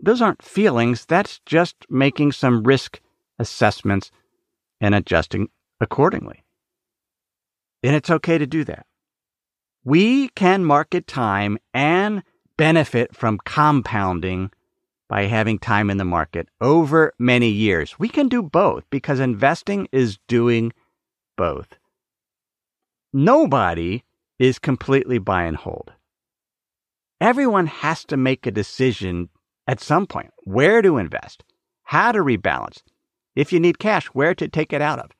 those 0.00 0.22
aren't 0.22 0.42
feelings. 0.42 1.04
That's 1.04 1.40
just 1.44 1.76
making 1.90 2.32
some 2.32 2.62
risk 2.62 2.98
assessments 3.38 4.10
and 4.80 4.94
adjusting 4.94 5.50
accordingly. 5.82 6.44
And 7.82 7.94
it's 7.94 8.08
okay 8.08 8.38
to 8.38 8.46
do 8.46 8.64
that. 8.64 8.86
We 9.84 10.28
can 10.30 10.64
market 10.64 11.06
time 11.06 11.58
and 11.74 12.22
benefit 12.56 13.14
from 13.14 13.38
compounding 13.44 14.50
by 15.10 15.24
having 15.24 15.58
time 15.58 15.90
in 15.90 15.98
the 15.98 16.04
market 16.06 16.48
over 16.62 17.12
many 17.18 17.50
years. 17.50 17.98
We 17.98 18.08
can 18.08 18.28
do 18.28 18.42
both 18.42 18.84
because 18.88 19.20
investing 19.20 19.88
is 19.92 20.18
doing 20.26 20.72
both. 21.36 21.74
Nobody 23.12 24.04
is 24.38 24.58
completely 24.58 25.18
buy 25.18 25.44
and 25.44 25.56
hold. 25.56 25.92
Everyone 27.20 27.66
has 27.66 28.04
to 28.06 28.16
make 28.16 28.46
a 28.46 28.50
decision 28.50 29.28
at 29.66 29.80
some 29.80 30.06
point 30.06 30.30
where 30.44 30.82
to 30.82 30.98
invest, 30.98 31.44
how 31.82 32.12
to 32.12 32.20
rebalance, 32.20 32.82
if 33.34 33.52
you 33.52 33.60
need 33.60 33.78
cash, 33.78 34.06
where 34.08 34.34
to 34.34 34.48
take 34.48 34.72
it 34.72 34.80
out 34.80 34.98
of. 34.98 35.10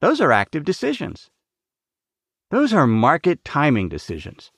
Those 0.00 0.20
are 0.20 0.32
active 0.32 0.64
decisions. 0.64 1.30
Those 2.50 2.72
are 2.72 2.86
market 2.86 3.44
timing 3.44 3.88
decisions. 3.88 4.50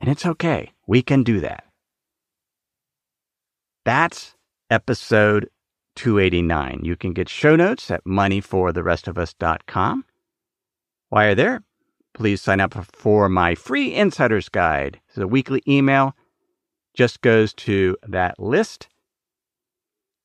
And 0.00 0.10
it's 0.10 0.26
okay. 0.26 0.72
We 0.86 1.02
can 1.02 1.22
do 1.22 1.40
that. 1.40 1.64
That's 3.84 4.34
episode 4.68 5.48
289. 5.96 6.80
You 6.82 6.96
can 6.96 7.12
get 7.12 7.28
show 7.28 7.56
notes 7.56 7.90
at 7.90 8.04
moneyfortherestofus.com. 8.04 10.04
While 11.08 11.24
you're 11.24 11.34
there, 11.34 11.62
please 12.16 12.40
sign 12.40 12.60
up 12.60 12.74
for 12.94 13.28
my 13.28 13.54
free 13.54 13.94
insider's 13.94 14.48
guide. 14.48 15.00
It's 15.08 15.18
a 15.18 15.28
weekly 15.28 15.62
email. 15.68 16.16
Just 16.94 17.20
goes 17.20 17.52
to 17.54 17.96
that 18.08 18.40
list 18.40 18.88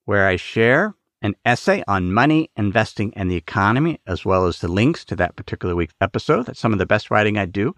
where 0.06 0.26
I 0.26 0.38
share 0.38 0.96
an 1.22 1.36
essay 1.46 1.84
on 1.88 2.14
money, 2.14 2.50
investing, 2.56 3.14
and 3.16 3.30
the 3.30 3.36
economy, 3.36 4.00
as 4.08 4.26
well 4.26 4.48
as 4.48 4.60
the 4.60 4.70
links 4.70 5.04
to 5.06 5.16
that 5.18 5.36
particular 5.36 5.76
week's 5.76 5.94
episode. 6.00 6.46
That's 6.46 6.60
some 6.60 6.74
of 6.74 6.80
the 6.80 6.86
best 6.86 7.12
writing 7.12 7.38
I 7.38 7.46
do. 7.46 7.76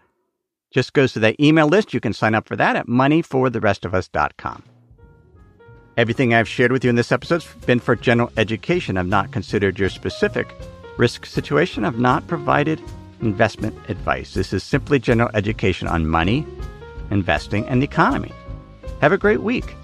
Just 0.71 0.93
goes 0.93 1.12
to 1.13 1.19
that 1.19 1.39
email 1.39 1.67
list. 1.67 1.93
You 1.93 1.99
can 1.99 2.13
sign 2.13 2.36
up 2.36 2.47
for 2.47 2.56
that 2.56 2.76
at 2.76 2.88
moneyfortherestofus.com. 2.88 4.63
Everything 5.97 6.34
I've 6.34 6.47
shared 6.47 6.71
with 6.71 6.84
you 6.84 6.89
in 6.89 6.95
this 6.95 7.12
episode 7.12 7.43
has 7.43 7.65
been 7.65 7.80
for 7.80 7.95
general 7.95 8.32
education. 8.38 8.97
I've 8.97 9.08
not 9.08 9.32
considered 9.32 9.78
your 9.78 9.89
specific 9.89 10.54
risk 10.97 11.26
situation. 11.26 11.84
I've 11.84 11.99
not 11.99 12.28
provided 12.28 12.82
investment 13.25 13.77
advice. 13.89 14.33
This 14.33 14.53
is 14.53 14.63
simply 14.63 14.99
general 14.99 15.29
education 15.33 15.88
on 15.88 16.07
money, 16.07 16.45
investing, 17.12 17.65
and 17.67 17.81
the 17.81 17.86
economy. 17.86 18.31
Have 19.01 19.12
a 19.12 19.17
great 19.17 19.41
week. 19.41 19.75